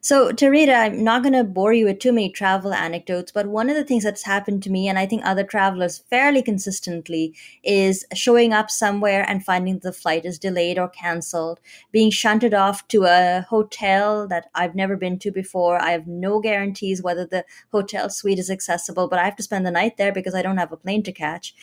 So, 0.00 0.30
Tarita, 0.30 0.72
I'm 0.72 1.02
not 1.02 1.22
going 1.22 1.32
to 1.32 1.42
bore 1.42 1.72
you 1.72 1.86
with 1.86 1.98
too 1.98 2.12
many 2.12 2.30
travel 2.30 2.72
anecdotes, 2.72 3.32
but 3.32 3.46
one 3.46 3.68
of 3.68 3.74
the 3.74 3.82
things 3.82 4.04
that's 4.04 4.22
happened 4.22 4.62
to 4.62 4.70
me, 4.70 4.86
and 4.86 4.96
I 4.96 5.06
think 5.06 5.22
other 5.24 5.42
travelers 5.42 5.98
fairly 5.98 6.40
consistently, 6.40 7.34
is 7.64 8.06
showing 8.14 8.52
up 8.52 8.70
somewhere 8.70 9.24
and 9.28 9.44
finding 9.44 9.80
the 9.80 9.92
flight 9.92 10.24
is 10.24 10.38
delayed 10.38 10.78
or 10.78 10.88
canceled, 10.88 11.58
being 11.90 12.10
shunted 12.10 12.54
off 12.54 12.86
to 12.88 13.04
a 13.04 13.44
hotel 13.48 14.28
that 14.28 14.50
I've 14.54 14.76
never 14.76 14.96
been 14.96 15.18
to 15.18 15.32
before. 15.32 15.82
I 15.82 15.90
have 15.90 16.06
no 16.06 16.40
guarantees 16.40 17.02
whether 17.02 17.26
the 17.26 17.44
hotel 17.72 18.08
suite 18.08 18.38
is 18.38 18.50
accessible, 18.50 19.08
but 19.08 19.18
I 19.18 19.24
have 19.24 19.36
to 19.36 19.42
spend 19.42 19.66
the 19.66 19.72
night 19.72 19.96
there 19.96 20.12
because 20.12 20.34
I 20.34 20.42
don't 20.42 20.58
have 20.58 20.72
a 20.72 20.76
plane 20.76 21.02
to 21.04 21.12
catch. 21.12 21.54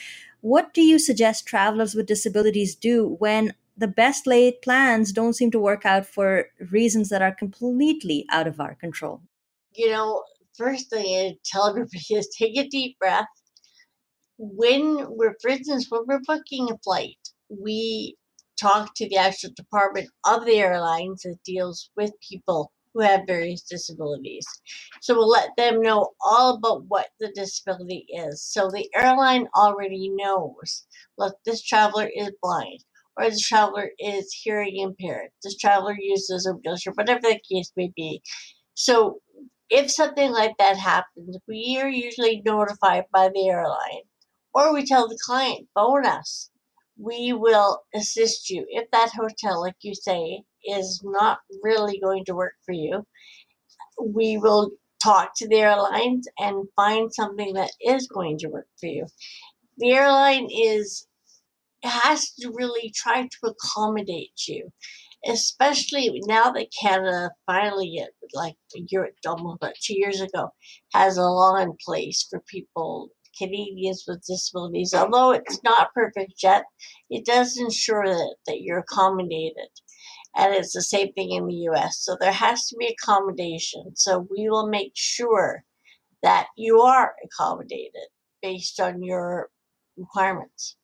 What 0.42 0.74
do 0.74 0.82
you 0.82 1.00
suggest 1.00 1.48
travelers 1.48 1.96
with 1.96 2.06
disabilities 2.06 2.75
do 2.75 3.15
when 3.20 3.54
the 3.77 3.88
best 3.88 4.25
laid 4.25 4.62
plans 4.62 5.12
don't 5.12 5.34
seem 5.34 5.51
to 5.51 5.60
work 5.60 5.86
out 5.86 6.05
for 6.05 6.48
reasons 6.72 7.10
that 7.10 7.22
are 7.22 7.36
completely 7.36 8.25
out 8.29 8.48
of 8.48 8.60
our 8.60 8.75
control. 8.75 9.22
You 9.74 9.89
know, 9.91 10.24
first 10.58 10.89
thing 10.89 11.05
I 11.05 11.38
tell 11.44 11.67
everybody 11.67 12.00
is 12.12 12.29
take 12.29 12.58
a 12.58 12.67
deep 12.67 12.98
breath. 13.00 13.27
When 14.38 15.05
we're, 15.10 15.36
for 15.41 15.50
instance, 15.50 15.88
when 15.89 16.01
we're 16.08 16.22
booking 16.25 16.70
a 16.72 16.77
flight, 16.84 17.17
we 17.50 18.15
talk 18.60 18.94
to 18.96 19.08
the 19.10 19.17
actual 19.17 19.51
department 19.55 20.10
of 20.25 20.46
the 20.46 20.58
airlines 20.60 21.24
that 21.24 21.38
deals 21.44 21.89
with 21.96 22.12
people 22.27 22.72
who 22.94 23.01
have 23.01 23.27
various 23.27 23.62
disabilities. 23.62 24.48
So 25.01 25.15
we'll 25.15 25.29
let 25.29 25.50
them 25.58 25.82
know 25.82 26.12
all 26.25 26.55
about 26.55 26.86
what 26.88 27.08
the 27.20 27.29
disability 27.36 28.05
is. 28.10 28.41
So 28.41 28.70
the 28.70 28.89
airline 28.96 29.48
already 29.55 30.10
knows 30.10 30.86
look, 31.17 31.36
this 31.46 31.62
traveler 31.62 32.10
is 32.15 32.32
blind 32.41 32.79
or 33.17 33.29
the 33.29 33.39
traveler 33.39 33.91
is 34.00 34.34
hearing 34.34 34.77
impaired. 34.77 35.29
The 35.43 35.55
traveler 35.60 35.95
uses 35.98 36.45
a 36.45 36.53
wheelchair, 36.53 36.93
whatever 36.93 37.22
the 37.22 37.39
case 37.50 37.72
may 37.75 37.91
be. 37.95 38.22
So 38.74 39.19
if 39.69 39.89
something 39.89 40.31
like 40.31 40.57
that 40.60 40.77
happens, 40.77 41.38
we 41.48 41.79
are 41.81 41.89
usually 41.89 42.41
notified 42.45 43.05
by 43.12 43.29
the 43.29 43.48
airline, 43.48 44.03
or 44.53 44.74
we 44.74 44.86
tell 44.86 45.07
the 45.07 45.19
client, 45.25 45.67
phone 45.74 46.05
us. 46.05 46.50
We 46.98 47.34
will 47.34 47.84
assist 47.93 48.50
you. 48.50 48.65
If 48.69 48.89
that 48.91 49.12
hotel, 49.13 49.62
like 49.62 49.75
you 49.81 49.95
say, 49.95 50.43
is 50.65 51.01
not 51.03 51.39
really 51.62 52.00
going 52.00 52.25
to 52.25 52.36
work 52.36 52.53
for 52.65 52.74
you, 52.74 53.05
we 54.00 54.38
will 54.38 54.72
talk 55.03 55.31
to 55.38 55.48
the 55.48 55.57
airlines 55.57 56.27
and 56.39 56.67
find 56.75 57.13
something 57.13 57.53
that 57.53 57.72
is 57.81 58.07
going 58.07 58.38
to 58.39 58.48
work 58.48 58.67
for 58.79 58.88
you. 58.88 59.05
The 59.77 59.91
airline 59.91 60.48
is 60.50 61.05
has 61.86 62.32
to 62.39 62.51
really 62.56 62.92
try 62.96 63.24
to 63.24 63.51
accommodate 63.51 64.48
you. 64.48 64.72
especially 65.27 66.22
now 66.27 66.51
that 66.51 66.68
Canada 66.80 67.32
finally, 67.48 68.00
like 68.34 68.56
a 68.75 68.82
year, 68.89 69.10
almost 69.25 69.58
about 69.58 69.74
two 69.82 69.98
years 69.98 70.22
ago, 70.22 70.50
has 70.94 71.18
a 71.18 71.24
law 71.24 71.56
in 71.56 71.74
place 71.84 72.27
for 72.30 72.42
people, 72.48 73.10
Canadians 73.38 74.06
with 74.08 74.24
disabilities. 74.25 74.94
Although 74.94 75.32
it's 75.32 75.60
not 75.63 75.94
perfect 75.94 76.34
yet, 76.44 76.65
it 77.10 77.25
does 77.25 77.58
ensure 77.58 78.06
that, 78.06 78.36
that 78.48 78.62
you're 78.62 78.80
accommodated. 78.80 79.70
And 80.36 80.54
it's 80.54 80.74
the 80.74 80.82
same 80.82 81.12
thing 81.13 81.32
in 81.32 81.48
the 81.48 81.70
US. 81.70 82.00
So 82.00 82.18
there 82.20 82.32
has 82.32 82.68
to 82.68 82.75
be 82.77 82.88
accommodation. 82.88 83.96
So 83.96 84.27
we 84.30 84.50
will 84.50 84.68
make 84.68 84.92
sure 84.96 85.63
that 86.24 86.48
you 86.58 86.82
are 86.82 87.15
accommodated 87.24 88.10
based 88.42 88.80
on 88.80 89.01
your 89.01 89.50
requirements 89.98 90.75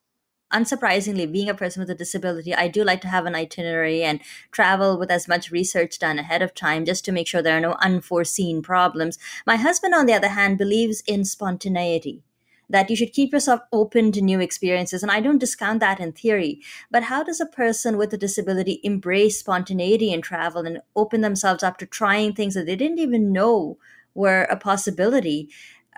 unsurprisingly, 0.52 1.32
being 1.32 1.50
a 1.50 1.54
person 1.54 1.80
with 1.80 1.90
a 1.90 1.96
disability, 1.96 2.54
I 2.54 2.68
do 2.68 2.84
like 2.84 3.02
to 3.02 3.08
have 3.08 3.26
an 3.26 3.36
itinerary 3.36 4.04
and 4.04 4.20
travel 4.52 4.98
with 4.98 5.12
as 5.12 5.28
much 5.28 5.52
research 5.52 6.00
done 6.00 6.20
ahead 6.20 6.42
of 6.42 6.54
time 6.54 6.86
just 6.86 7.06
to 7.06 7.12
make 7.12 7.28
sure 7.28 7.42
there 7.42 7.58
are 7.58 7.62
no 7.62 7.76
unforeseen 7.80 8.62
problems. 8.62 9.18
My 9.46 9.56
husband, 9.56 9.94
on 9.94 10.06
the 10.06 10.14
other 10.14 10.30
hand, 10.30 10.58
believes 10.58 11.02
in 11.08 11.26
spontaneity. 11.26 12.24
That 12.70 12.90
you 12.90 12.96
should 12.96 13.12
keep 13.12 13.34
yourself 13.34 13.62
open 13.74 14.14
to 14.14 14.22
new 14.22 14.40
experiences. 14.40 15.04
And 15.04 15.12
I 15.12 15.20
don't 15.20 15.40
discount 15.40 15.82
that 15.82 16.00
in 16.00 16.14
theory. 16.14 16.62
But 16.90 17.04
how 17.04 17.22
does 17.22 17.42
a 17.42 17.46
person 17.46 17.98
with 17.98 18.14
a 18.14 18.18
disability 18.18 18.80
embrace 18.82 19.40
spontaneity 19.40 20.14
in 20.14 20.22
travel 20.22 20.66
and 20.66 20.82
open 20.96 21.20
themselves 21.20 21.64
up 21.64 21.78
to 21.80 21.86
trying 21.86 22.34
things 22.34 22.54
that 22.54 22.66
they 22.68 22.78
didn't 22.78 23.00
even 23.00 23.34
know 23.34 23.78
were 24.14 24.44
a 24.44 24.56
possibility? 24.56 25.50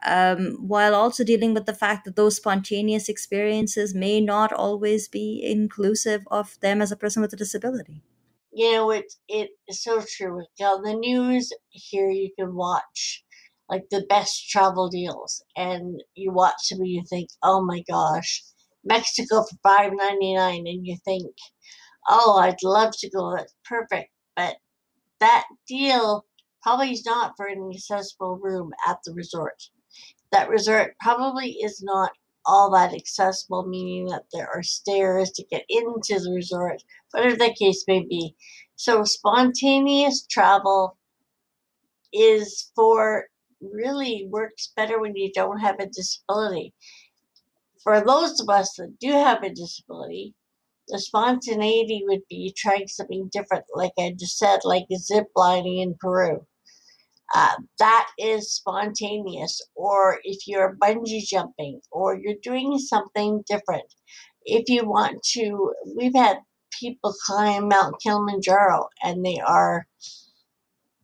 Um, 0.05 0.57
while 0.67 0.95
also 0.95 1.23
dealing 1.23 1.53
with 1.53 1.65
the 1.65 1.73
fact 1.73 2.05
that 2.05 2.15
those 2.15 2.35
spontaneous 2.37 3.09
experiences 3.09 3.93
may 3.95 4.21
not 4.21 4.51
always 4.53 5.07
be 5.07 5.41
inclusive 5.43 6.23
of 6.31 6.59
them 6.61 6.81
as 6.81 6.91
a 6.91 6.95
person 6.97 7.21
with 7.21 7.33
a 7.33 7.37
disability. 7.37 8.03
You 8.53 8.71
know, 8.71 8.91
it's 8.91 9.19
it 9.27 9.49
is 9.67 9.83
so 9.83 10.01
true. 10.01 10.45
The 10.57 10.93
news 10.97 11.51
here, 11.71 12.09
you 12.09 12.31
can 12.39 12.55
watch 12.55 13.25
like 13.67 13.89
the 13.89 14.05
best 14.07 14.47
travel 14.49 14.87
deals, 14.87 15.43
and 15.57 16.01
you 16.15 16.31
watch 16.31 16.69
them 16.69 16.79
and 16.79 16.87
you 16.87 17.03
think, 17.09 17.31
"Oh 17.41 17.61
my 17.65 17.81
gosh, 17.81 18.41
Mexico 18.83 19.43
for 19.43 19.57
five 19.61 19.91
ninety 19.93 20.35
nine, 20.35 20.65
and 20.67 20.85
you 20.87 20.97
think, 21.03 21.35
"Oh, 22.09 22.37
I'd 22.37 22.63
love 22.63 22.93
to 22.99 23.09
go. 23.09 23.35
That's 23.35 23.55
perfect." 23.65 24.11
But 24.35 24.57
that 25.19 25.47
deal 25.67 26.25
probably 26.61 26.91
is 26.93 27.05
not 27.05 27.33
for 27.37 27.47
an 27.47 27.71
accessible 27.73 28.37
room 28.37 28.73
at 28.87 28.99
the 29.05 29.13
resort 29.13 29.63
that 30.33 30.49
resort 30.49 30.95
probably 30.99 31.51
is 31.51 31.81
not 31.81 32.11
all 32.45 32.71
that 32.71 32.93
accessible, 32.93 33.65
meaning 33.65 34.07
that 34.07 34.25
there 34.33 34.49
are 34.53 34.63
stairs 34.63 35.31
to 35.31 35.45
get 35.45 35.63
into 35.69 36.19
the 36.19 36.31
resort, 36.35 36.83
whatever 37.11 37.37
the 37.37 37.55
case 37.57 37.85
may 37.87 38.01
be. 38.01 38.35
So, 38.75 39.05
spontaneous 39.05 40.25
travel 40.29 40.97
is 42.11 42.71
for 42.75 43.27
really 43.61 44.27
works 44.29 44.73
better 44.75 44.99
when 44.99 45.15
you 45.15 45.31
don't 45.33 45.59
have 45.59 45.79
a 45.79 45.87
disability. 45.87 46.73
For 47.83 48.01
those 48.01 48.39
of 48.41 48.49
us 48.49 48.75
that 48.77 48.97
do 48.99 49.11
have 49.11 49.43
a 49.43 49.49
disability, 49.49 50.35
the 50.89 50.99
spontaneity 50.99 52.03
would 52.05 52.21
be 52.29 52.53
trying 52.57 52.87
something 52.87 53.29
different, 53.31 53.65
like 53.73 53.93
I 53.97 54.13
just 54.17 54.37
said, 54.37 54.59
like 54.65 54.85
zip 54.97 55.27
lining 55.35 55.79
in 55.79 55.95
Peru. 55.99 56.45
Uh, 57.33 57.55
that 57.79 58.07
is 58.19 58.53
spontaneous. 58.53 59.61
Or 59.75 60.19
if 60.23 60.47
you're 60.47 60.77
bungee 60.81 61.25
jumping 61.25 61.81
or 61.91 62.15
you're 62.15 62.35
doing 62.43 62.77
something 62.77 63.43
different. 63.47 63.91
If 64.45 64.69
you 64.69 64.85
want 64.87 65.23
to, 65.33 65.73
we've 65.95 66.15
had 66.15 66.37
people 66.79 67.13
climb 67.25 67.69
Mount 67.69 67.95
Kilimanjaro 68.01 68.87
and 69.03 69.25
they 69.25 69.39
are 69.39 69.87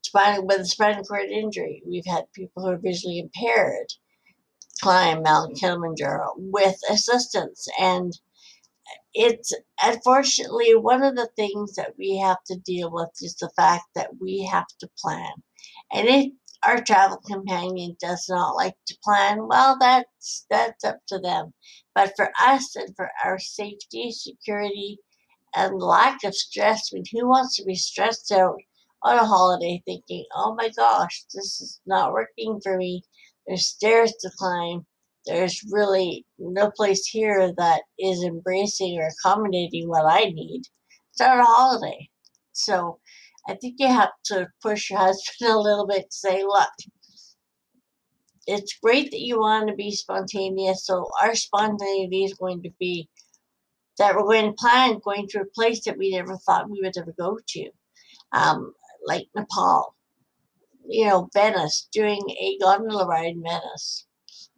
spinal 0.03 0.45
with 0.45 0.62
a 0.62 0.65
spinal 0.65 1.03
cord 1.03 1.29
injury. 1.29 1.81
We've 1.88 2.05
had 2.05 2.31
people 2.33 2.63
who 2.63 2.69
are 2.69 2.77
visually 2.77 3.19
impaired 3.19 3.88
climb 4.82 5.23
Mount 5.23 5.58
Kilimanjaro 5.58 6.34
with 6.38 6.77
assistance 6.89 7.67
and 7.80 8.13
it's 9.13 9.54
unfortunately 9.84 10.75
one 10.75 11.04
of 11.04 11.15
the 11.15 11.30
things 11.36 11.75
that 11.75 11.93
we 11.97 12.17
have 12.17 12.38
to 12.45 12.58
deal 12.58 12.91
with 12.91 13.10
is 13.21 13.36
the 13.36 13.49
fact 13.56 13.86
that 13.95 14.10
we 14.21 14.47
have 14.51 14.67
to 14.80 14.89
plan 15.01 15.32
and 15.93 16.08
if 16.08 16.32
our 16.65 16.82
travel 16.82 17.17
companion 17.17 17.95
does 18.02 18.25
not 18.30 18.56
like 18.56 18.75
to 18.88 18.97
plan, 19.04 19.47
well, 19.47 19.78
that's 19.80 20.45
that's 20.49 20.84
up 20.84 20.99
to 21.08 21.19
them. 21.19 21.54
But 21.95 22.13
for 22.15 22.32
us 22.41 22.75
and 22.75 22.95
for 22.95 23.10
our 23.23 23.39
safety, 23.39 24.12
security, 24.12 24.99
and 25.56 25.82
lack 25.82 26.23
of 26.23 26.36
stress, 26.36 26.89
I 26.91 26.95
mean, 26.95 27.04
who 27.12 27.28
wants 27.28 27.56
to 27.58 27.63
be 27.65 27.75
stressed 27.75 28.32
out 28.32 28.58
on 29.04 29.17
a 29.17 29.25
holiday 29.25 29.82
thinking, 29.86 30.25
oh 30.36 30.54
my 30.56 30.69
gosh, 30.69 31.23
this 31.34 31.62
is 31.62 31.80
not 31.86 32.13
working 32.13 32.60
for 32.62 32.78
me? 32.78 33.04
There's 33.47 33.67
stairs 33.67 34.13
to 34.19 34.30
climb. 34.38 34.86
There's 35.25 35.63
really 35.71 36.25
no 36.38 36.71
place 36.71 37.06
here 37.06 37.54
that 37.58 37.82
is 37.97 38.23
embracing 38.23 38.99
or 38.99 39.08
accommodating 39.08 39.88
what 39.88 40.06
I 40.06 40.25
need. 40.25 40.63
It's 41.12 41.19
not 41.19 41.39
a 41.39 41.43
holiday. 41.43 42.10
So 42.54 42.99
I 43.49 43.55
think 43.55 43.75
you 43.79 43.88
have 43.88 44.12
to 44.25 44.47
push 44.62 44.91
your 44.91 44.99
husband 44.99 45.51
a 45.51 45.57
little 45.57 45.88
bit 45.88 46.12
to 46.12 46.15
say, 46.15 46.43
look, 46.43 46.69
it's 48.47 48.77
great 48.81 49.12
that 49.12 49.21
you 49.21 49.39
want 49.39 49.69
to 49.69 49.75
be 49.75 49.91
spontaneous. 49.91 50.85
So 50.85 51.07
our 51.21 51.35
spontaneity 51.35 52.25
is 52.25 52.35
going 52.35 52.63
to 52.63 52.69
be 52.79 53.09
that 53.97 54.15
we're 54.15 54.23
going 54.23 54.45
to 54.45 54.53
plan 54.53 54.99
going 55.03 55.27
to 55.29 55.41
a 55.41 55.45
place 55.55 55.83
that 55.85 55.97
we 55.97 56.12
never 56.12 56.38
thought 56.38 56.69
we 56.69 56.81
would 56.81 56.97
ever 56.97 57.13
go 57.19 57.38
to, 57.47 57.69
um, 58.31 58.73
like 59.05 59.27
Nepal, 59.35 59.95
you 60.88 61.05
know, 61.05 61.29
Venice, 61.33 61.89
doing 61.91 62.21
a 62.29 62.57
gondola 62.62 63.07
ride 63.07 63.33
in 63.35 63.43
Venice, 63.43 64.07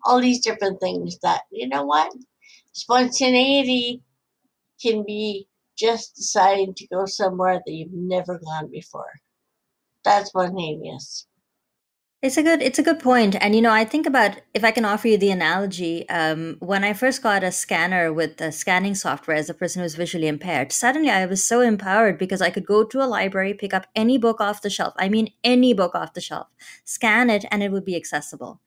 all 0.06 0.22
these 0.22 0.42
different 0.44 0.80
things 0.80 1.18
that, 1.24 1.42
you 1.52 1.68
know 1.68 1.84
what? 1.84 2.14
Spontaneity 2.74 4.02
can 4.82 5.04
be 5.06 5.48
just 5.78 6.16
deciding 6.16 6.74
to 6.76 6.88
go 6.88 7.06
somewhere 7.06 7.62
that 7.66 7.72
you've 7.72 7.94
never 7.94 8.40
gone 8.40 8.70
before. 8.72 9.12
That's 10.04 10.30
spontaneous. 10.30 11.28
It's 12.22 12.38
a 12.38 12.44
good 12.44 12.62
it's 12.62 12.78
a 12.78 12.84
good 12.84 13.00
point. 13.00 13.36
and 13.42 13.56
you 13.56 13.62
know 13.62 13.72
I 13.72 13.84
think 13.84 14.06
about 14.06 14.40
if 14.54 14.64
I 14.64 14.70
can 14.70 14.86
offer 14.86 15.08
you 15.08 15.18
the 15.18 15.32
analogy. 15.32 16.08
Um, 16.08 16.58
when 16.60 16.84
I 16.84 16.94
first 16.94 17.24
got 17.24 17.44
a 17.44 17.52
scanner 17.52 18.14
with 18.14 18.38
the 18.38 18.52
scanning 18.52 18.94
software 18.94 19.38
as 19.38 19.50
a 19.50 19.56
person 19.56 19.82
who's 19.82 19.96
visually 19.96 20.28
impaired, 20.28 20.72
suddenly 20.72 21.10
I 21.10 21.26
was 21.26 21.44
so 21.44 21.62
empowered 21.62 22.20
because 22.20 22.40
I 22.40 22.52
could 22.52 22.68
go 22.68 22.84
to 22.84 23.04
a 23.04 23.10
library, 23.10 23.56
pick 23.56 23.74
up 23.74 23.88
any 23.96 24.20
book 24.20 24.40
off 24.40 24.62
the 24.62 24.70
shelf. 24.70 24.94
I 24.98 25.10
mean, 25.10 25.34
any 25.44 25.74
book 25.74 25.96
off 25.96 26.14
the 26.14 26.22
shelf, 26.22 26.48
scan 26.86 27.32
it, 27.32 27.44
and 27.50 27.64
it 27.64 27.72
would 27.72 27.86
be 27.86 27.96
accessible. 27.96 28.62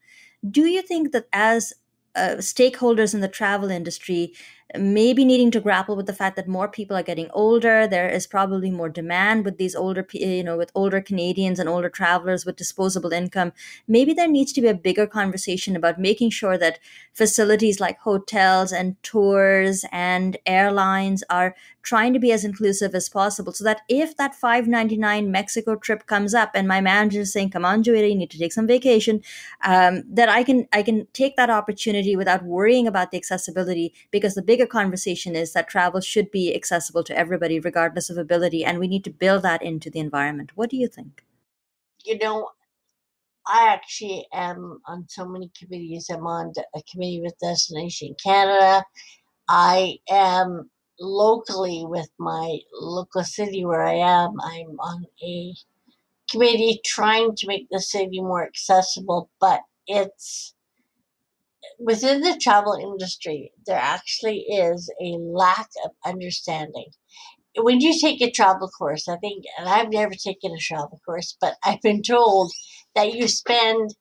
Do 0.49 0.65
you 0.65 0.81
think 0.81 1.13
that 1.13 1.27
as 1.31 1.73
uh, 2.15 2.35
stakeholders 2.39 3.13
in 3.13 3.21
the 3.21 3.27
travel 3.27 3.69
industry 3.69 4.33
maybe 4.77 5.23
needing 5.23 5.51
to 5.51 5.59
grapple 5.59 5.95
with 5.95 6.07
the 6.07 6.13
fact 6.13 6.35
that 6.35 6.47
more 6.47 6.67
people 6.67 6.97
are 6.97 7.03
getting 7.03 7.29
older. 7.31 7.87
There 7.87 8.09
is 8.09 8.25
probably 8.25 8.71
more 8.71 8.89
demand 8.89 9.45
with 9.45 9.57
these 9.57 9.75
older 9.75 10.05
you 10.11 10.43
know 10.43 10.57
with 10.57 10.71
older 10.73 11.01
canadians 11.01 11.59
and 11.59 11.69
older 11.69 11.89
travelers 11.89 12.45
with 12.45 12.55
disposable 12.55 13.13
income. 13.13 13.53
Maybe 13.87 14.13
there 14.13 14.27
needs 14.27 14.51
to 14.53 14.61
be 14.61 14.67
a 14.67 14.73
bigger 14.73 15.05
conversation 15.05 15.75
about 15.75 15.99
making 15.99 16.31
sure 16.31 16.57
that 16.57 16.79
facilities 17.13 17.79
like 17.79 17.99
hotels 17.99 18.71
and 18.71 19.01
tours 19.03 19.85
and 19.91 20.37
airlines 20.45 21.23
are 21.29 21.55
trying 21.85 22.13
to 22.13 22.19
be 22.19 22.31
as 22.31 22.43
inclusive 22.43 22.95
as 22.95 23.07
possible 23.07 23.53
so 23.53 23.63
that 23.63 23.81
if 23.87 24.17
that 24.17 24.33
599 24.33 25.31
mexico 25.31 25.75
trip 25.75 26.07
comes 26.07 26.33
up 26.33 26.51
and 26.55 26.67
my 26.67 26.81
manager 26.81 27.21
is 27.21 27.31
saying 27.31 27.51
come 27.51 27.63
on 27.63 27.83
Joeita, 27.83 28.09
you 28.09 28.15
need 28.15 28.31
to 28.31 28.39
take 28.39 28.51
some 28.51 28.67
vacation 28.67 29.21
um, 29.63 30.03
that 30.09 30.27
i 30.27 30.43
can 30.43 30.67
i 30.73 30.81
can 30.81 31.07
take 31.13 31.35
that 31.37 31.49
opportunity 31.49 32.15
without 32.15 32.43
worrying 32.43 32.87
about 32.87 33.11
the 33.11 33.17
accessibility 33.17 33.93
because 34.11 34.33
the 34.33 34.41
bigger 34.55 34.65
conversation 34.65 35.35
is 35.35 35.51
that 35.53 35.67
travel 35.67 35.99
should 35.99 36.31
be 36.31 36.55
accessible 36.55 37.03
to 37.03 37.17
everybody 37.17 37.59
regardless 37.59 38.09
of 38.09 38.17
ability 38.17 38.63
and 38.63 38.79
we 38.79 38.87
need 38.87 39.03
to 39.03 39.09
build 39.09 39.43
that 39.43 39.61
into 39.61 39.89
the 39.89 39.99
environment 39.99 40.51
what 40.55 40.69
do 40.69 40.77
you 40.77 40.87
think 40.87 41.25
you 42.05 42.17
know 42.17 42.47
I 43.47 43.67
actually 43.71 44.25
am 44.33 44.79
on 44.87 45.05
so 45.07 45.25
many 45.27 45.51
committees. 45.55 46.09
I'm 46.09 46.25
on 46.25 46.51
a 46.75 46.81
committee 46.91 47.21
with 47.23 47.37
Destination 47.39 48.15
Canada. 48.23 48.83
I 49.47 49.97
am 50.09 50.71
locally 50.99 51.85
with 51.85 52.09
my 52.17 52.57
local 52.73 53.23
city 53.23 53.65
where 53.65 53.83
I 53.83 53.95
am, 53.95 54.31
I'm 54.41 54.79
on 54.79 55.05
a 55.23 55.53
committee 56.31 56.81
trying 56.83 57.35
to 57.35 57.47
make 57.47 57.67
the 57.69 57.79
city 57.79 58.21
more 58.21 58.43
accessible, 58.43 59.29
but 59.39 59.61
it's 59.87 60.54
within 61.79 62.21
the 62.21 62.37
travel 62.41 62.73
industry, 62.73 63.51
there 63.65 63.79
actually 63.79 64.39
is 64.39 64.89
a 65.01 65.17
lack 65.19 65.69
of 65.83 65.91
understanding. 66.05 66.87
When 67.57 67.79
you 67.79 67.97
take 67.99 68.21
a 68.21 68.31
travel 68.31 68.69
course, 68.69 69.07
I 69.07 69.17
think, 69.17 69.45
and 69.57 69.69
I've 69.69 69.91
never 69.91 70.13
taken 70.13 70.51
a 70.51 70.57
travel 70.57 70.99
course, 71.05 71.37
but 71.39 71.55
I've 71.63 71.81
been 71.81 72.01
told 72.01 72.51
that 72.95 73.13
you 73.13 73.27
spend 73.27 73.95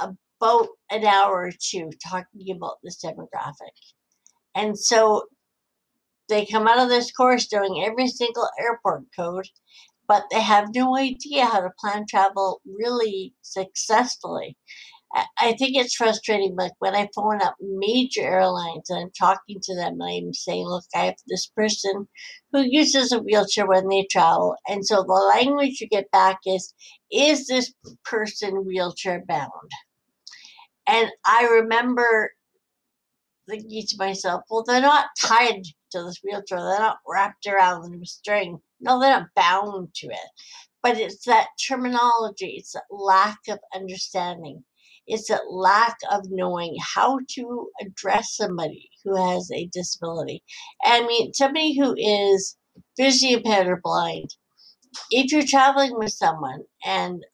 about 0.00 0.68
an 0.90 1.04
hour 1.04 1.44
or 1.46 1.52
two 1.52 1.90
talking 2.06 2.54
about 2.54 2.78
this 2.82 3.02
demographic. 3.02 3.74
And 4.54 4.78
so 4.78 5.24
they 6.28 6.46
come 6.46 6.66
out 6.68 6.78
of 6.78 6.88
this 6.88 7.12
course 7.12 7.48
knowing 7.52 7.84
every 7.84 8.08
single 8.08 8.48
airport 8.58 9.04
code, 9.16 9.48
but 10.06 10.24
they 10.30 10.40
have 10.40 10.74
no 10.74 10.96
idea 10.96 11.46
how 11.46 11.60
to 11.60 11.70
plan 11.78 12.04
travel 12.08 12.60
really 12.64 13.34
successfully. 13.42 14.56
I 15.14 15.52
think 15.52 15.76
it's 15.76 15.94
frustrating, 15.94 16.56
like 16.56 16.72
when 16.80 16.96
I 16.96 17.08
phone 17.14 17.40
up 17.40 17.54
major 17.60 18.22
airlines 18.22 18.90
and 18.90 18.98
I'm 18.98 19.12
talking 19.16 19.60
to 19.62 19.74
them 19.76 20.00
and 20.00 20.02
I'm 20.02 20.34
saying, 20.34 20.66
look, 20.66 20.84
I 20.92 21.06
have 21.06 21.14
this 21.28 21.46
person 21.46 22.08
who 22.52 22.62
uses 22.62 23.12
a 23.12 23.20
wheelchair 23.20 23.66
when 23.66 23.88
they 23.88 24.08
travel. 24.10 24.56
And 24.66 24.84
so 24.84 25.04
the 25.04 25.32
language 25.36 25.80
you 25.80 25.88
get 25.88 26.10
back 26.10 26.38
is, 26.46 26.74
is 27.12 27.46
this 27.46 27.72
person 28.04 28.64
wheelchair 28.66 29.22
bound? 29.28 29.50
And 30.88 31.10
I 31.24 31.44
remember 31.60 32.32
thinking 33.48 33.84
to 33.86 33.96
myself, 33.96 34.42
well, 34.50 34.64
they're 34.66 34.80
not 34.80 35.06
tied 35.20 35.62
to 35.92 36.02
this 36.02 36.20
wheelchair. 36.24 36.58
They're 36.58 36.78
not 36.80 36.98
wrapped 37.06 37.46
around 37.46 38.02
a 38.02 38.06
string. 38.06 38.58
No, 38.80 38.98
they're 38.98 39.20
not 39.20 39.28
bound 39.36 39.94
to 39.94 40.08
it. 40.08 40.30
But 40.82 40.98
it's 40.98 41.24
that 41.26 41.48
terminology, 41.68 42.56
it's 42.58 42.72
that 42.72 42.82
lack 42.90 43.38
of 43.48 43.60
understanding 43.74 44.64
it's 45.06 45.30
a 45.30 45.40
lack 45.48 45.96
of 46.10 46.30
knowing 46.30 46.76
how 46.80 47.18
to 47.34 47.68
address 47.80 48.36
somebody 48.36 48.90
who 49.04 49.16
has 49.16 49.50
a 49.50 49.68
disability. 49.72 50.42
I 50.84 51.06
mean, 51.06 51.32
somebody 51.34 51.76
who 51.78 51.94
is 51.96 52.56
visually 52.96 53.34
impaired 53.34 53.66
or 53.66 53.80
blind, 53.82 54.34
if 55.10 55.32
you're 55.32 55.42
traveling 55.46 55.98
with 55.98 56.12
someone 56.12 56.62
and 56.84 57.24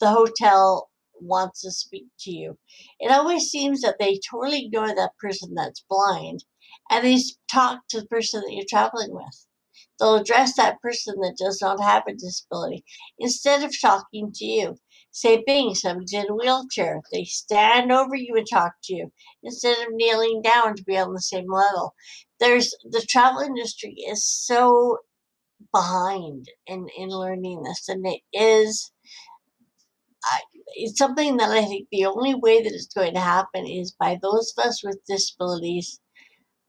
the 0.00 0.10
hotel 0.10 0.90
wants 1.20 1.62
to 1.62 1.70
speak 1.70 2.06
to 2.20 2.30
you, 2.30 2.58
it 3.00 3.10
always 3.10 3.44
seems 3.44 3.80
that 3.80 3.96
they 3.98 4.20
totally 4.30 4.66
ignore 4.66 4.94
that 4.94 5.16
person 5.18 5.54
that's 5.54 5.84
blind 5.88 6.44
and 6.90 7.04
they 7.04 7.18
talk 7.50 7.80
to 7.88 8.00
the 8.00 8.06
person 8.06 8.42
that 8.42 8.52
you're 8.52 8.64
traveling 8.68 9.12
with. 9.12 9.46
They'll 9.98 10.16
address 10.16 10.56
that 10.56 10.80
person 10.82 11.14
that 11.20 11.36
does 11.38 11.60
not 11.62 11.80
have 11.82 12.02
a 12.06 12.12
disability 12.12 12.84
instead 13.18 13.62
of 13.62 13.72
talking 13.80 14.30
to 14.34 14.44
you. 14.44 14.76
Say 15.16 15.42
being 15.46 15.74
somebody's 15.74 16.12
in 16.12 16.26
a 16.30 16.34
wheelchair. 16.34 17.00
They 17.12 17.24
stand 17.24 17.92
over 17.92 18.16
you 18.16 18.36
and 18.36 18.46
talk 18.52 18.74
to 18.84 18.94
you 18.94 19.12
instead 19.42 19.78
of 19.78 19.94
kneeling 19.94 20.42
down 20.42 20.76
to 20.76 20.84
be 20.84 20.98
on 20.98 21.14
the 21.14 21.22
same 21.22 21.50
level. 21.50 21.94
There's 22.40 22.74
the 22.84 23.02
travel 23.08 23.40
industry 23.40 23.94
is 24.08 24.26
so 24.26 24.98
behind 25.72 26.46
in, 26.66 26.88
in 26.98 27.10
learning 27.10 27.62
this 27.64 27.88
and 27.88 28.06
it 28.06 28.20
is 28.32 28.92
I, 30.24 30.40
it's 30.76 30.98
something 30.98 31.38
that 31.38 31.50
I 31.50 31.64
think 31.64 31.88
the 31.90 32.06
only 32.06 32.34
way 32.34 32.62
that 32.62 32.72
it's 32.72 32.94
going 32.94 33.14
to 33.14 33.20
happen 33.20 33.66
is 33.66 33.92
by 33.92 34.18
those 34.22 34.52
of 34.58 34.66
us 34.66 34.84
with 34.84 34.98
disabilities 35.08 36.00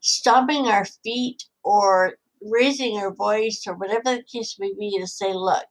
stomping 0.00 0.68
our 0.68 0.86
feet 1.04 1.44
or 1.64 2.14
raising 2.42 2.98
our 2.98 3.14
voice 3.14 3.64
or 3.66 3.74
whatever 3.74 4.16
the 4.16 4.24
case 4.32 4.56
may 4.58 4.72
be 4.78 4.98
to 5.00 5.06
say, 5.06 5.32
look, 5.34 5.66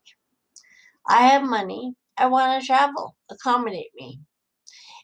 I 1.08 1.28
have 1.28 1.44
money. 1.44 1.94
I 2.18 2.26
want 2.26 2.60
to 2.60 2.66
travel. 2.66 3.16
Accommodate 3.30 3.92
me. 3.96 4.20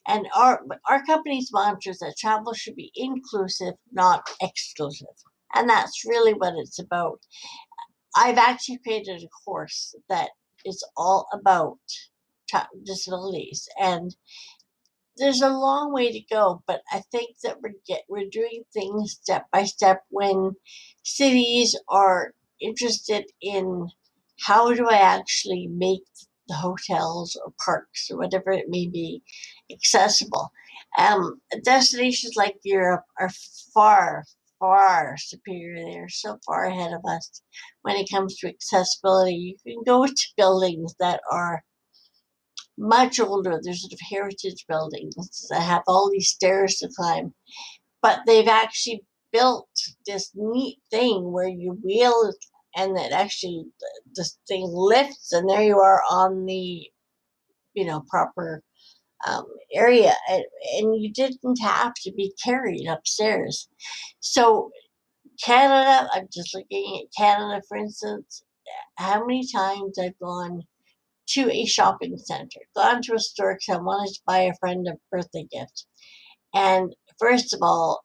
And 0.07 0.27
our 0.35 0.62
our 0.88 1.05
company's 1.05 1.50
mantra 1.53 1.92
is 1.92 1.98
that 2.00 2.16
travel 2.18 2.53
should 2.53 2.77
be 2.77 2.92
inclusive, 2.94 3.74
not 3.92 4.29
exclusive. 4.42 5.16
And 5.55 5.68
that's 5.68 6.05
really 6.05 6.35
what 6.35 6.55
it's 6.57 6.79
about. 6.79 7.20
I've 8.16 8.38
actually 8.38 8.79
created 8.79 9.22
a 9.22 9.29
course 9.44 9.94
that 10.09 10.31
is 10.64 10.87
all 10.96 11.27
about 11.33 11.79
disabilities 12.85 13.68
and 13.81 14.14
there's 15.16 15.42
a 15.42 15.48
long 15.48 15.92
way 15.92 16.11
to 16.12 16.20
go, 16.31 16.62
but 16.66 16.83
I 16.92 17.03
think 17.12 17.37
that 17.42 17.61
we're 17.62 17.74
get 17.87 18.03
we're 18.09 18.29
doing 18.31 18.64
things 18.72 19.12
step 19.12 19.46
by 19.53 19.64
step 19.64 20.03
when 20.11 20.53
cities 21.05 21.79
are 21.88 22.33
interested 22.61 23.27
in 23.40 23.88
how 24.40 24.74
do 24.74 24.88
I 24.88 24.96
actually 24.96 25.68
make 25.68 26.03
the 26.48 26.54
hotels 26.54 27.38
or 27.44 27.52
parks 27.64 28.11
or 28.11 28.18
whatever 28.18 28.50
it 28.50 28.66
may 28.68 28.87
be 28.87 29.22
accessible. 29.72 30.50
Um, 30.98 31.40
destinations 31.64 32.35
like 32.37 32.57
Europe 32.64 33.04
are 33.18 33.30
far, 33.72 34.24
far 34.59 35.16
superior. 35.18 35.85
They're 35.85 36.09
so 36.09 36.38
far 36.46 36.66
ahead 36.66 36.92
of 36.92 37.00
us 37.09 37.42
when 37.83 37.96
it 37.96 38.11
comes 38.11 38.37
to 38.37 38.48
accessibility. 38.48 39.57
You 39.64 39.74
can 39.74 39.83
go 39.85 40.07
to 40.07 40.28
buildings 40.37 40.94
that 41.00 41.20
are 41.30 41.64
much 42.76 43.20
older. 43.20 43.61
There's 43.62 43.83
sort 43.83 43.92
of 43.92 44.00
heritage 44.11 44.64
buildings 44.68 45.14
that 45.50 45.62
have 45.62 45.83
all 45.87 46.11
these 46.11 46.28
stairs 46.28 46.76
to 46.76 46.88
climb, 46.96 47.35
but 48.02 48.20
they've 48.26 48.48
actually 48.48 49.04
built 49.33 49.68
this 50.07 50.30
neat 50.35 50.78
thing 50.90 51.33
where 51.33 51.48
you 51.48 51.78
wheel 51.83 52.33
and 52.76 52.96
that 52.96 53.12
actually 53.12 53.64
the 54.14 54.28
thing 54.48 54.68
lifts 54.72 55.32
and 55.32 55.48
there 55.48 55.62
you 55.62 55.78
are 55.78 56.02
on 56.10 56.44
the 56.46 56.82
you 57.74 57.84
know 57.84 58.02
proper 58.08 58.62
um, 59.26 59.46
area 59.74 60.12
and, 60.28 60.44
and 60.78 61.02
you 61.02 61.12
didn't 61.12 61.58
have 61.62 61.94
to 61.94 62.12
be 62.12 62.32
carried 62.42 62.87
upstairs 62.87 63.68
so 64.20 64.70
canada 65.42 66.08
i'm 66.12 66.28
just 66.32 66.54
looking 66.54 67.02
at 67.02 67.16
canada 67.16 67.62
for 67.68 67.76
instance 67.76 68.42
how 68.96 69.24
many 69.24 69.46
times 69.52 69.98
i've 69.98 70.18
gone 70.20 70.62
to 71.26 71.50
a 71.50 71.64
shopping 71.64 72.16
center, 72.18 72.60
gone 72.76 73.02
to 73.02 73.14
a 73.14 73.18
store 73.18 73.54
because 73.54 73.78
I 73.78 73.82
wanted 73.82 74.14
to 74.14 74.20
buy 74.26 74.40
a 74.40 74.54
friend 74.60 74.87
a 74.88 74.94
birthday 75.10 75.46
gift. 75.50 75.87
And 76.54 76.94
first 77.18 77.54
of 77.54 77.60
all, 77.62 78.04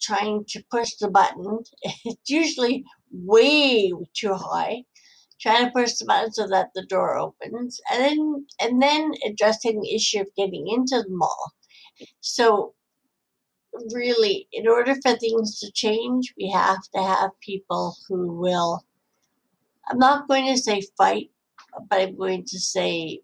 trying 0.00 0.44
to 0.48 0.64
push 0.70 0.94
the 0.96 1.10
button, 1.10 1.60
it's 2.04 2.30
usually 2.30 2.84
way 3.12 3.92
too 4.14 4.34
high. 4.34 4.84
Trying 5.40 5.66
to 5.66 5.72
push 5.72 5.94
the 5.94 6.04
button 6.06 6.32
so 6.32 6.48
that 6.48 6.70
the 6.74 6.84
door 6.86 7.16
opens, 7.16 7.80
and 7.92 8.02
then 8.02 8.46
and 8.60 8.82
then 8.82 9.12
addressing 9.26 9.80
the 9.80 9.94
issue 9.94 10.20
of 10.20 10.34
getting 10.36 10.66
into 10.68 11.02
the 11.02 11.14
mall. 11.14 11.52
So, 12.20 12.74
really, 13.94 14.48
in 14.52 14.68
order 14.68 14.94
for 14.96 15.16
things 15.16 15.60
to 15.60 15.70
change, 15.72 16.34
we 16.38 16.50
have 16.50 16.82
to 16.94 17.02
have 17.02 17.30
people 17.40 17.96
who 18.08 18.32
will. 18.32 18.84
I'm 19.90 19.98
not 19.98 20.28
going 20.28 20.46
to 20.48 20.60
say 20.60 20.82
fight 20.96 21.30
but 21.88 22.00
I'm 22.00 22.16
going 22.16 22.44
to 22.46 22.58
say 22.58 23.20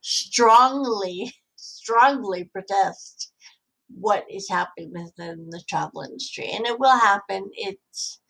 strongly, 0.00 1.34
strongly 1.56 2.44
protest 2.44 3.29
what 3.98 4.24
is 4.30 4.48
happening 4.48 4.92
within 4.92 5.48
the 5.50 5.62
travel 5.68 6.02
industry. 6.02 6.50
And 6.52 6.66
it 6.66 6.78
will 6.78 6.96
happen. 6.98 7.50
It's 7.54 8.20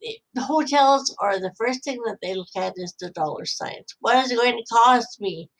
it, 0.00 0.20
the 0.34 0.42
hotels 0.42 1.14
are 1.20 1.38
the 1.40 1.54
first 1.58 1.84
thing 1.84 1.98
that 2.06 2.18
they 2.22 2.34
look 2.34 2.48
at 2.56 2.74
is 2.76 2.94
the 3.00 3.10
dollar 3.10 3.46
signs. 3.46 3.96
What 4.00 4.24
is 4.24 4.30
it 4.30 4.36
going 4.36 4.56
to 4.56 4.74
cost 4.74 5.20
me 5.20 5.50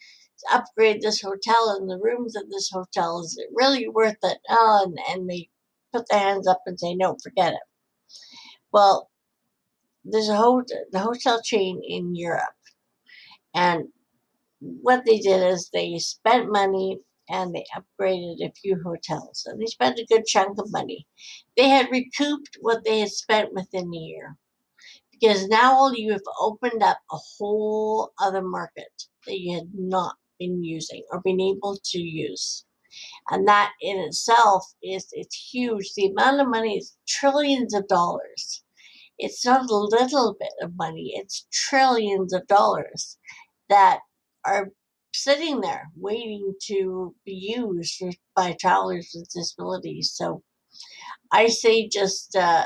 to 0.41 0.57
upgrade 0.57 1.01
this 1.03 1.23
hotel 1.23 1.77
and 1.79 1.89
the 1.89 1.99
rooms 2.03 2.37
in 2.37 2.49
this 2.51 2.71
hotel? 2.71 3.21
Is 3.21 3.37
it 3.39 3.51
really 3.55 3.89
worth 3.89 4.17
it? 4.23 4.39
Oh, 4.51 4.85
and, 4.87 4.99
and 5.11 5.31
they 5.31 5.49
put 5.93 6.07
their 6.11 6.21
hands 6.21 6.47
up 6.47 6.61
and 6.67 6.79
say, 6.79 6.95
no, 6.95 7.17
forget 7.23 7.55
it. 7.55 7.61
Well, 8.73 9.11
there's 10.05 10.29
a 10.29 10.37
hotel, 10.37 10.79
the 10.93 11.01
hotel 11.01 11.41
chain 11.43 11.81
in 11.87 12.15
Europe 12.15 12.55
and 13.55 13.89
what 14.61 15.05
they 15.05 15.19
did 15.19 15.43
is 15.53 15.71
they 15.73 15.99
spent 15.99 16.53
money 16.53 16.99
and 17.31 17.55
they 17.55 17.65
upgraded 17.77 18.43
a 18.43 18.53
few 18.53 18.81
hotels. 18.85 19.45
And 19.47 19.61
they 19.61 19.67
spent 19.67 19.99
a 19.99 20.07
good 20.07 20.27
chunk 20.27 20.59
of 20.59 20.73
money. 20.73 21.07
They 21.57 21.69
had 21.69 21.91
recouped 21.91 22.59
what 22.61 22.85
they 22.85 23.01
had 23.01 23.11
spent 23.11 23.53
within 23.55 23.93
a 23.95 23.97
year. 23.97 24.37
Because 25.13 25.49
now 25.49 25.91
you 25.93 26.13
have 26.13 26.23
opened 26.41 26.83
up 26.83 26.99
a 27.13 27.17
whole 27.17 28.13
other 28.21 28.43
market 28.43 29.05
that 29.27 29.39
you 29.39 29.55
had 29.55 29.69
not 29.75 30.17
been 30.39 30.65
using 30.65 31.05
or 31.11 31.21
been 31.21 31.41
able 31.41 31.79
to 31.85 31.99
use. 32.01 32.65
And 33.31 33.47
that 33.47 33.73
in 33.81 33.99
itself 33.99 34.65
is 34.83 35.07
it's 35.13 35.37
huge. 35.37 35.93
The 35.95 36.07
amount 36.07 36.41
of 36.41 36.49
money 36.49 36.79
is 36.79 36.97
trillions 37.07 37.75
of 37.75 37.87
dollars. 37.87 38.65
It's 39.19 39.45
not 39.45 39.71
a 39.71 39.75
little 39.77 40.35
bit 40.41 40.53
of 40.63 40.77
money, 40.77 41.13
it's 41.15 41.47
trillions 41.53 42.33
of 42.33 42.47
dollars 42.47 43.19
that 43.69 44.01
are 44.47 44.71
sitting 45.13 45.61
there 45.61 45.89
waiting 45.97 46.55
to 46.67 47.15
be 47.25 47.57
used 47.57 48.03
by 48.37 48.57
travelers 48.61 49.11
with 49.15 49.29
disabilities. 49.31 50.13
So 50.15 50.43
I 51.33 51.49
say 51.49 51.89
just 51.89 52.37
uh, 52.37 52.65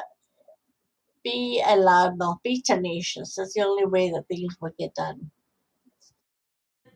be 1.23 1.63
a 1.67 1.77
loudmouth, 1.77 2.43
be 2.43 2.63
tenacious. 2.63 3.35
That's 3.35 3.55
the 3.55 3.63
only 3.63 3.87
way 3.87 4.11
that 4.11 4.29
things 4.29 4.57
will 4.61 4.73
get 4.79 4.95
done. 4.95 5.31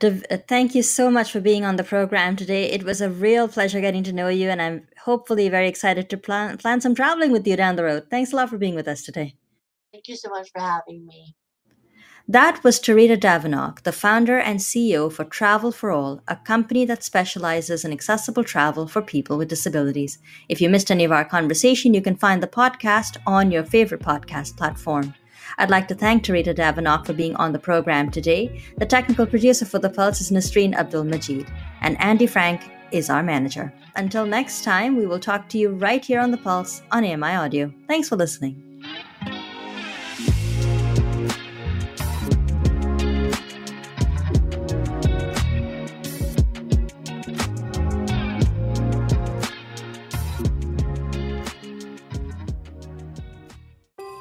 Uh, 0.00 0.36
thank 0.46 0.76
you 0.76 0.82
so 0.82 1.10
much 1.10 1.32
for 1.32 1.40
being 1.40 1.64
on 1.64 1.74
the 1.74 1.82
program 1.82 2.36
today. 2.36 2.70
It 2.70 2.84
was 2.84 3.00
a 3.00 3.10
real 3.10 3.48
pleasure 3.48 3.80
getting 3.80 4.04
to 4.04 4.12
know 4.12 4.28
you, 4.28 4.48
and 4.48 4.62
I'm 4.62 4.86
hopefully 5.02 5.48
very 5.48 5.68
excited 5.68 6.08
to 6.10 6.16
plan 6.16 6.56
plan 6.58 6.80
some 6.80 6.94
traveling 6.94 7.32
with 7.32 7.46
you 7.46 7.56
down 7.56 7.74
the 7.74 7.82
road. 7.82 8.06
Thanks 8.08 8.32
a 8.32 8.36
lot 8.36 8.50
for 8.50 8.58
being 8.58 8.76
with 8.76 8.86
us 8.86 9.02
today. 9.02 9.34
Thank 9.92 10.06
you 10.06 10.16
so 10.16 10.28
much 10.30 10.50
for 10.52 10.60
having 10.60 11.04
me. 11.04 11.34
That 12.30 12.62
was 12.62 12.78
Tarita 12.78 13.16
Davenock, 13.16 13.84
the 13.84 13.90
founder 13.90 14.38
and 14.38 14.60
CEO 14.60 15.10
for 15.10 15.24
Travel 15.24 15.72
for 15.72 15.90
All, 15.90 16.20
a 16.28 16.36
company 16.36 16.84
that 16.84 17.02
specializes 17.02 17.86
in 17.86 17.90
accessible 17.90 18.44
travel 18.44 18.86
for 18.86 19.00
people 19.00 19.38
with 19.38 19.48
disabilities. 19.48 20.18
If 20.46 20.60
you 20.60 20.68
missed 20.68 20.90
any 20.90 21.04
of 21.04 21.12
our 21.12 21.24
conversation, 21.24 21.94
you 21.94 22.02
can 22.02 22.16
find 22.16 22.42
the 22.42 22.46
podcast 22.46 23.16
on 23.26 23.50
your 23.50 23.64
favorite 23.64 24.02
podcast 24.02 24.58
platform. 24.58 25.14
I'd 25.56 25.70
like 25.70 25.88
to 25.88 25.94
thank 25.94 26.22
Tarita 26.22 26.54
Davenock 26.54 27.06
for 27.06 27.14
being 27.14 27.34
on 27.36 27.52
the 27.52 27.58
program 27.58 28.10
today. 28.10 28.62
The 28.76 28.84
technical 28.84 29.24
producer 29.24 29.64
for 29.64 29.78
The 29.78 29.88
Pulse 29.88 30.20
is 30.20 30.30
Nasreen 30.30 30.74
Abdul 30.74 31.04
Majid, 31.04 31.50
and 31.80 31.98
Andy 31.98 32.26
Frank 32.26 32.70
is 32.92 33.08
our 33.08 33.22
manager. 33.22 33.72
Until 33.96 34.26
next 34.26 34.64
time, 34.64 34.98
we 34.98 35.06
will 35.06 35.18
talk 35.18 35.48
to 35.48 35.58
you 35.58 35.70
right 35.70 36.04
here 36.04 36.20
on 36.20 36.30
The 36.30 36.36
Pulse 36.36 36.82
on 36.92 37.06
AMI 37.06 37.36
Audio. 37.36 37.72
Thanks 37.86 38.10
for 38.10 38.16
listening. 38.16 38.67